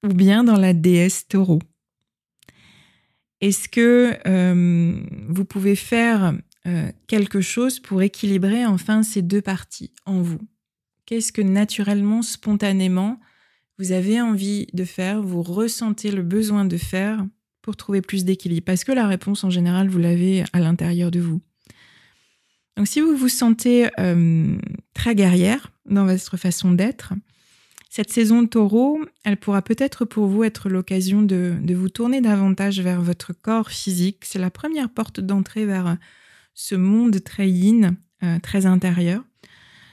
ou 0.05 0.15
bien 0.15 0.43
dans 0.43 0.57
la 0.57 0.73
déesse 0.73 1.29
taureau? 1.29 1.59
Est-ce 3.43 3.69
que 3.69 4.17
vous 5.29 5.45
pouvez 5.45 5.77
faire 5.77 6.33
euh, 6.67 6.91
quelque 7.07 7.41
chose 7.41 7.81
pour 7.81 8.03
équilibrer 8.03 8.67
enfin 8.67 9.03
ces 9.03 9.23
deux 9.23 9.43
parties 9.43 9.93
en 10.05 10.21
vous 10.21 10.41
Qu'est-ce 11.07 11.33
que 11.33 11.41
naturellement, 11.41 12.21
spontanément, 12.21 13.21
vous 13.79 13.93
avez 13.93 14.21
envie 14.21 14.67
de 14.73 14.85
faire, 14.85 15.23
vous 15.23 15.41
ressentez 15.41 16.11
le 16.11 16.23
besoin 16.23 16.65
de 16.65 16.77
faire 16.77 17.25
pour 17.63 17.77
trouver 17.77 18.03
plus 18.03 18.25
d'équilibre? 18.25 18.65
Parce 18.65 18.83
que 18.83 18.91
la 18.91 19.07
réponse, 19.07 19.45
en 19.45 19.51
général, 19.51 19.89
vous 19.89 20.01
l'avez 20.01 20.43
à 20.53 20.59
l'intérieur 20.59 21.13
de 21.13 21.21
vous. 21.21 21.41
Donc 22.77 22.89
si 22.89 23.01
vous 23.01 23.17
vous 23.17 23.29
sentez 23.29 23.89
euh, 24.01 24.57
très 24.95 25.15
guerrière 25.15 25.71
dans 25.87 26.07
votre 26.07 26.37
façon 26.37 26.73
d'être, 26.73 27.15
cette 27.89 28.11
saison 28.13 28.43
de 28.43 28.49
taureau, 28.49 29.01
elle 29.25 29.37
pourra 29.37 29.63
peut-être 29.63 30.05
pour 30.05 30.27
vous 30.27 30.43
être 30.43 30.69
l'occasion 30.69 31.23
de, 31.23 31.55
de, 31.63 31.75
vous 31.75 31.89
tourner 31.89 32.21
davantage 32.21 32.81
vers 32.81 33.01
votre 33.01 33.33
corps 33.33 33.71
physique. 33.71 34.25
C'est 34.25 34.41
la 34.41 34.51
première 34.51 34.91
porte 34.91 35.21
d'entrée 35.21 35.65
vers 35.65 35.97
ce 36.57 36.75
monde 36.75 37.23
très 37.23 37.49
yin, 37.49 37.97
euh, 38.25 38.41
très 38.41 38.67
intérieur. 38.67 39.23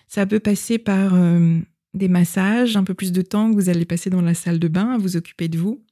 Ça 0.07 0.25
peut 0.25 0.39
passer 0.39 0.79
par 0.79 1.13
euh, 1.13 1.59
des 1.93 2.07
massages, 2.07 2.77
un 2.77 2.85
peu 2.85 2.93
plus 2.93 3.11
de 3.11 3.21
temps 3.21 3.51
que 3.51 3.55
vous 3.55 3.69
allez 3.69 3.85
passer 3.85 4.09
dans 4.09 4.21
la 4.21 4.33
salle 4.33 4.59
de 4.59 4.69
bain 4.69 4.93
à 4.93 4.97
vous 4.97 5.17
occuper 5.17 5.49
de 5.49 5.59
vous. 5.59 5.83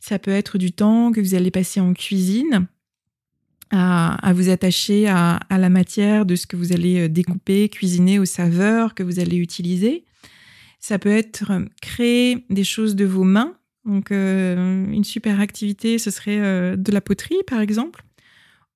Ça 0.00 0.18
peut 0.18 0.32
être 0.32 0.58
du 0.58 0.72
temps 0.72 1.12
que 1.12 1.20
vous 1.20 1.34
allez 1.34 1.52
passer 1.52 1.80
en 1.80 1.94
cuisine, 1.94 2.66
à, 3.70 4.32
vous 4.34 4.50
attacher 4.50 5.08
à, 5.08 5.40
la 5.48 5.68
matière 5.68 6.26
de 6.26 6.36
ce 6.36 6.46
que 6.46 6.56
vous 6.56 6.72
allez 6.72 7.02
euh, 7.02 7.08
découper, 7.08 7.68
cuisiner, 7.68 8.18
aux 8.18 8.24
saveurs 8.24 8.94
que 8.94 9.04
vous 9.04 9.20
allez 9.20 9.36
utiliser. 9.36 10.04
Ça 10.80 10.98
peut 10.98 11.10
être 11.10 11.52
créer 11.80 12.44
des 12.50 12.64
choses 12.64 12.94
de 12.94 13.04
vos 13.04 13.24
mains. 13.24 13.54
Donc, 13.86 14.10
une 14.10 15.04
super 15.04 15.40
activité, 15.40 15.98
ce 15.98 16.10
serait 16.10 16.76
de 16.76 16.92
la 16.92 17.00
poterie, 17.00 17.42
par 17.46 17.60
exemple 17.60 18.03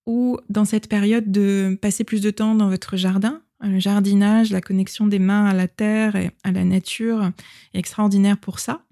ou 0.09 0.39
dans 0.49 0.65
cette 0.65 0.89
période 0.89 1.31
de 1.31 1.79
passer 1.83 2.03
plus 2.03 2.23
de 2.23 2.31
temps 2.31 2.55
dans 2.55 2.71
votre 2.71 2.97
jardin. 2.97 3.43
Le 3.61 3.79
jardinage, 3.79 4.51
la 4.51 4.63
connexion 4.63 5.07
des 5.07 5.19
mains 5.19 5.45
à 5.45 5.53
la 5.53 5.69
terre 5.69 6.17
et 6.17 6.31
à 6.45 6.51
la 6.51 6.65
nature 6.65 7.31
est 7.75 7.79
extraordinaire 7.79 8.39
pour 8.39 8.59
ça. 8.59 8.87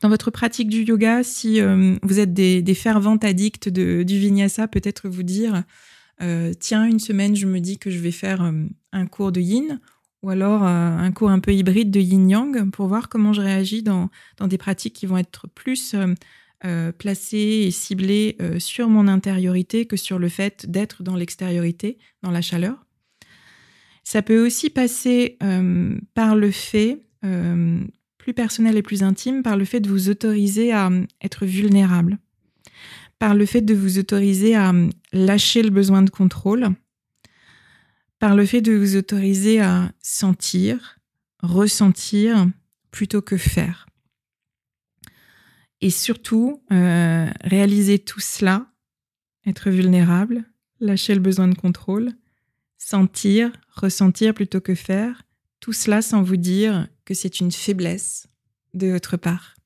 Dans 0.00 0.08
votre 0.08 0.30
pratique 0.30 0.70
du 0.70 0.84
yoga, 0.84 1.22
si 1.22 1.60
euh, 1.60 1.96
vous 2.02 2.18
êtes 2.18 2.32
des, 2.32 2.74
ferventes 2.74 3.24
addicts 3.24 3.68
de, 3.68 4.04
du 4.04 4.18
vinyasa, 4.18 4.68
peut-être 4.68 5.10
vous 5.10 5.22
dire 5.22 5.64
euh, 6.22 6.54
tiens, 6.58 6.86
une 6.86 6.98
semaine, 6.98 7.36
je 7.36 7.46
me 7.46 7.60
dis 7.60 7.76
que 7.76 7.90
je 7.90 7.98
vais 7.98 8.10
faire 8.10 8.42
euh, 8.42 8.52
un 8.92 9.06
cours 9.06 9.32
de 9.32 9.40
yin 9.40 9.80
ou 10.22 10.30
alors 10.30 10.62
un 10.62 11.12
cours 11.12 11.28
un 11.28 11.38
peu 11.38 11.52
hybride 11.52 11.90
de 11.90 12.00
yin-yang 12.00 12.70
pour 12.70 12.86
voir 12.86 13.10
comment 13.10 13.34
je 13.34 13.42
réagis 13.42 13.82
dans, 13.82 14.08
dans 14.38 14.46
des 14.46 14.56
pratiques 14.56 14.94
qui 14.94 15.04
vont 15.04 15.18
être 15.18 15.48
plus 15.48 15.94
euh, 16.64 16.92
placé 16.92 17.36
et 17.36 17.70
ciblé 17.70 18.36
euh, 18.40 18.58
sur 18.58 18.88
mon 18.88 19.06
intériorité 19.06 19.84
que 19.84 19.98
sur 19.98 20.18
le 20.18 20.30
fait 20.30 20.64
d'être 20.66 21.02
dans 21.02 21.14
l'extériorité, 21.14 21.98
dans 22.22 22.30
la 22.30 22.40
chaleur. 22.40 22.86
Ça 24.02 24.22
peut 24.22 24.42
aussi 24.42 24.70
passer 24.70 25.36
euh, 25.42 25.98
par 26.14 26.36
le 26.36 26.50
fait, 26.50 27.02
plus 28.18 28.34
personnel 28.34 28.76
et 28.76 28.82
plus 28.82 29.02
intime, 29.02 29.42
par 29.42 29.56
le 29.56 29.64
fait 29.64 29.80
de 29.80 29.88
vous 29.88 30.10
autoriser 30.10 30.72
à 30.72 30.90
être 31.22 31.46
vulnérable, 31.46 32.18
par 33.18 33.34
le 33.34 33.46
fait 33.46 33.62
de 33.62 33.74
vous 33.74 33.98
autoriser 33.98 34.54
à 34.54 34.74
lâcher 35.14 35.62
le 35.62 35.70
besoin 35.70 36.02
de 36.02 36.10
contrôle, 36.10 36.68
par 38.18 38.34
le 38.34 38.44
fait 38.44 38.60
de 38.60 38.72
vous 38.72 38.96
autoriser 38.96 39.60
à 39.60 39.90
sentir, 40.02 40.98
ressentir 41.42 42.46
plutôt 42.90 43.22
que 43.22 43.38
faire. 43.38 43.86
Et 45.84 45.90
surtout, 45.90 46.62
euh, 46.72 47.30
réaliser 47.42 47.98
tout 47.98 48.18
cela, 48.18 48.72
être 49.44 49.68
vulnérable, 49.68 50.44
lâcher 50.80 51.14
le 51.14 51.20
besoin 51.20 51.46
de 51.46 51.54
contrôle, 51.54 52.14
sentir, 52.78 53.52
ressentir 53.68 54.32
plutôt 54.32 54.62
que 54.62 54.74
faire, 54.74 55.24
tout 55.60 55.74
cela 55.74 56.00
sans 56.00 56.22
vous 56.22 56.38
dire 56.38 56.88
que 57.04 57.12
c'est 57.12 57.38
une 57.38 57.52
faiblesse 57.52 58.28
de 58.72 58.86
votre 58.86 59.18
part, 59.18 59.56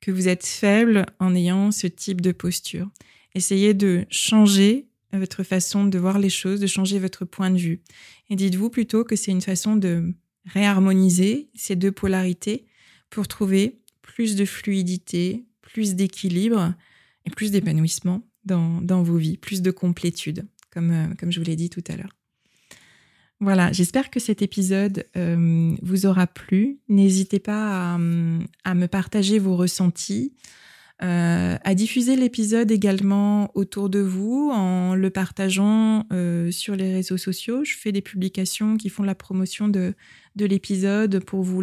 que 0.00 0.12
vous 0.12 0.28
êtes 0.28 0.46
faible 0.46 1.04
en 1.18 1.34
ayant 1.34 1.72
ce 1.72 1.88
type 1.88 2.20
de 2.20 2.30
posture. 2.30 2.88
Essayez 3.34 3.74
de 3.74 4.06
changer 4.08 4.86
votre 5.12 5.42
façon 5.42 5.84
de 5.84 5.98
voir 5.98 6.20
les 6.20 6.30
choses, 6.30 6.60
de 6.60 6.68
changer 6.68 7.00
votre 7.00 7.24
point 7.24 7.50
de 7.50 7.58
vue. 7.58 7.82
Et 8.28 8.36
dites-vous 8.36 8.70
plutôt 8.70 9.02
que 9.02 9.16
c'est 9.16 9.32
une 9.32 9.40
façon 9.40 9.74
de 9.74 10.14
réharmoniser 10.44 11.50
ces 11.56 11.74
deux 11.74 11.90
polarités 11.90 12.68
pour 13.10 13.26
trouver 13.26 13.79
plus 14.14 14.34
de 14.34 14.44
fluidité, 14.44 15.44
plus 15.62 15.94
d'équilibre 15.94 16.74
et 17.24 17.30
plus 17.30 17.52
d'épanouissement 17.52 18.26
dans, 18.44 18.80
dans, 18.80 19.04
vos 19.04 19.16
vies, 19.16 19.36
plus 19.36 19.62
de 19.62 19.70
complétude, 19.70 20.46
comme, 20.70 20.90
euh, 20.90 21.14
comme 21.18 21.30
je 21.30 21.38
vous 21.38 21.46
l'ai 21.46 21.54
dit 21.54 21.70
tout 21.70 21.84
à 21.88 21.96
l'heure. 21.96 22.16
Voilà, 23.38 23.72
j'espère 23.72 24.10
que 24.10 24.18
cet 24.18 24.42
épisode 24.42 25.06
euh, 25.16 25.74
vous 25.80 26.06
aura 26.06 26.26
plu. 26.26 26.80
N'hésitez 26.88 27.38
pas 27.38 27.94
à, 27.94 27.94
à, 27.94 28.74
me 28.74 28.86
partager 28.86 29.38
vos 29.38 29.56
ressentis, 29.56 30.34
euh, 31.02 31.56
à 31.64 31.74
diffuser 31.74 32.14
l'épisode 32.14 32.70
également 32.70 33.50
autour 33.54 33.88
de 33.88 34.00
vous 34.00 34.50
en 34.52 34.94
le 34.94 35.08
partageant 35.08 36.04
euh, 36.12 36.50
sur 36.50 36.76
les 36.76 36.92
réseaux 36.92 37.16
sociaux. 37.16 37.64
Je 37.64 37.74
fais 37.74 37.90
des 37.90 38.02
publications 38.02 38.76
qui 38.76 38.90
font 38.90 39.02
la 39.02 39.14
promotion 39.14 39.68
de, 39.68 39.94
de 40.36 40.44
l'épisode 40.44 41.24
pour, 41.24 41.42
vous 41.42 41.62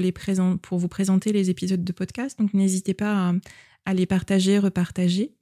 pour 0.64 0.80
vous 0.80 0.88
présenter 0.88 1.32
les 1.34 1.52
épisodes 1.52 1.84
de 1.84 1.92
podcast. 1.92 2.40
Donc 2.40 2.56
n'hésitez 2.56 2.96
pas 2.96 3.36
à, 3.86 3.94
les 3.94 4.08
partager, 4.08 4.58
repartager. 4.58 5.34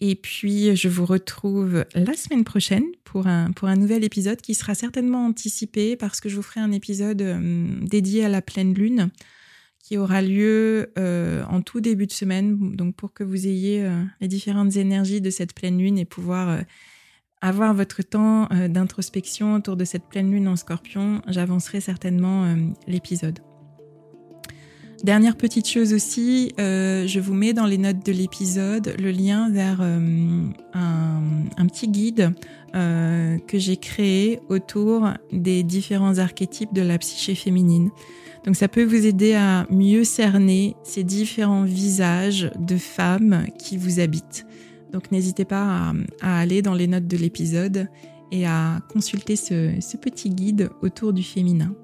Et 0.00 0.14
puis, 0.14 0.74
je 0.74 0.88
vous 0.88 1.04
retrouve 1.04 1.84
la 1.94 2.14
semaine 2.14 2.44
prochaine 2.44 2.84
pour 3.04 3.26
un, 3.26 3.52
pour 3.52 3.68
un 3.68 3.76
nouvel 3.76 4.04
épisode 4.04 4.40
qui 4.40 4.54
sera 4.54 4.74
certainement 4.74 5.26
anticipé 5.26 5.96
parce 5.96 6.20
que 6.20 6.30
je 6.30 6.36
vous 6.36 6.42
ferai 6.42 6.60
un 6.60 6.72
épisode 6.72 7.20
euh, 7.20 7.66
dédié 7.82 8.24
à 8.24 8.28
la 8.30 8.40
pleine 8.40 8.72
lune 8.72 9.10
qui 9.86 9.98
aura 9.98 10.20
lieu 10.20 10.92
euh, 10.98 11.44
en 11.48 11.62
tout 11.62 11.80
début 11.80 12.08
de 12.08 12.12
semaine, 12.12 12.74
donc 12.74 12.96
pour 12.96 13.12
que 13.12 13.22
vous 13.22 13.46
ayez 13.46 13.84
euh, 13.84 14.02
les 14.20 14.26
différentes 14.26 14.74
énergies 14.74 15.20
de 15.20 15.30
cette 15.30 15.54
pleine 15.54 15.78
lune 15.78 15.96
et 15.96 16.04
pouvoir 16.04 16.58
avoir 17.40 17.72
votre 17.72 18.02
temps 18.02 18.48
d'introspection 18.68 19.54
autour 19.54 19.76
de 19.76 19.84
cette 19.84 20.08
pleine 20.08 20.32
lune 20.32 20.48
en 20.48 20.56
scorpion, 20.56 21.22
j'avancerai 21.28 21.80
certainement 21.80 22.52
l'épisode. 22.88 23.38
Dernière 25.04 25.36
petite 25.36 25.68
chose 25.68 25.92
aussi, 25.92 26.52
euh, 26.58 27.06
je 27.06 27.20
vous 27.20 27.34
mets 27.34 27.52
dans 27.52 27.66
les 27.66 27.78
notes 27.78 28.04
de 28.04 28.12
l'épisode 28.12 28.94
le 28.98 29.10
lien 29.10 29.50
vers 29.50 29.80
euh, 29.80 30.48
un, 30.72 31.66
petit 31.66 31.88
guide 31.88 32.32
euh, 32.74 33.38
que 33.46 33.58
j'ai 33.58 33.76
créé 33.76 34.40
autour 34.48 35.08
des 35.32 35.62
différents 35.62 36.18
archétypes 36.18 36.72
de 36.72 36.80
la 36.80 36.98
psyché 36.98 37.34
féminine. 37.34 37.90
Donc 38.46 38.56
ça 38.56 38.68
peut 38.68 38.84
vous 38.84 39.06
aider 39.06 39.34
à 39.34 39.66
mieux 39.70 40.04
cerner 40.04 40.76
ces 40.84 41.04
différents 41.04 41.64
visages 41.64 42.50
de 42.58 42.76
femmes 42.76 43.44
qui 43.58 43.76
vous 43.76 44.00
habitent. 44.00 44.46
Donc 44.92 45.10
n'hésitez 45.10 45.44
pas 45.44 45.92
à, 46.22 46.38
aller 46.38 46.62
dans 46.62 46.74
les 46.74 46.86
notes 46.86 47.08
de 47.08 47.16
l'épisode 47.16 47.88
et 48.32 48.46
à 48.46 48.80
consulter 48.88 49.36
ce 49.36 49.96
petit 49.96 50.30
guide 50.30 50.70
autour 50.80 51.12
du 51.12 51.22
féminin. 51.22 51.74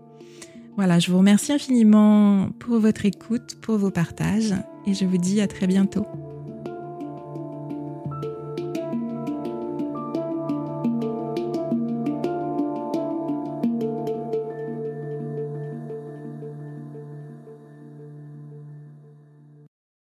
Voilà, 0.76 0.98
je 0.98 1.10
vous 1.10 1.18
remercie 1.18 1.52
infiniment 1.52 2.48
pour 2.58 2.78
votre 2.78 3.04
écoute, 3.04 3.56
pour 3.60 3.76
vos 3.76 3.90
partages 3.90 4.54
et 4.86 4.94
je 4.94 5.04
vous 5.04 5.18
dis 5.18 5.40
à 5.40 5.46
très 5.46 5.66
bientôt. 5.66 6.06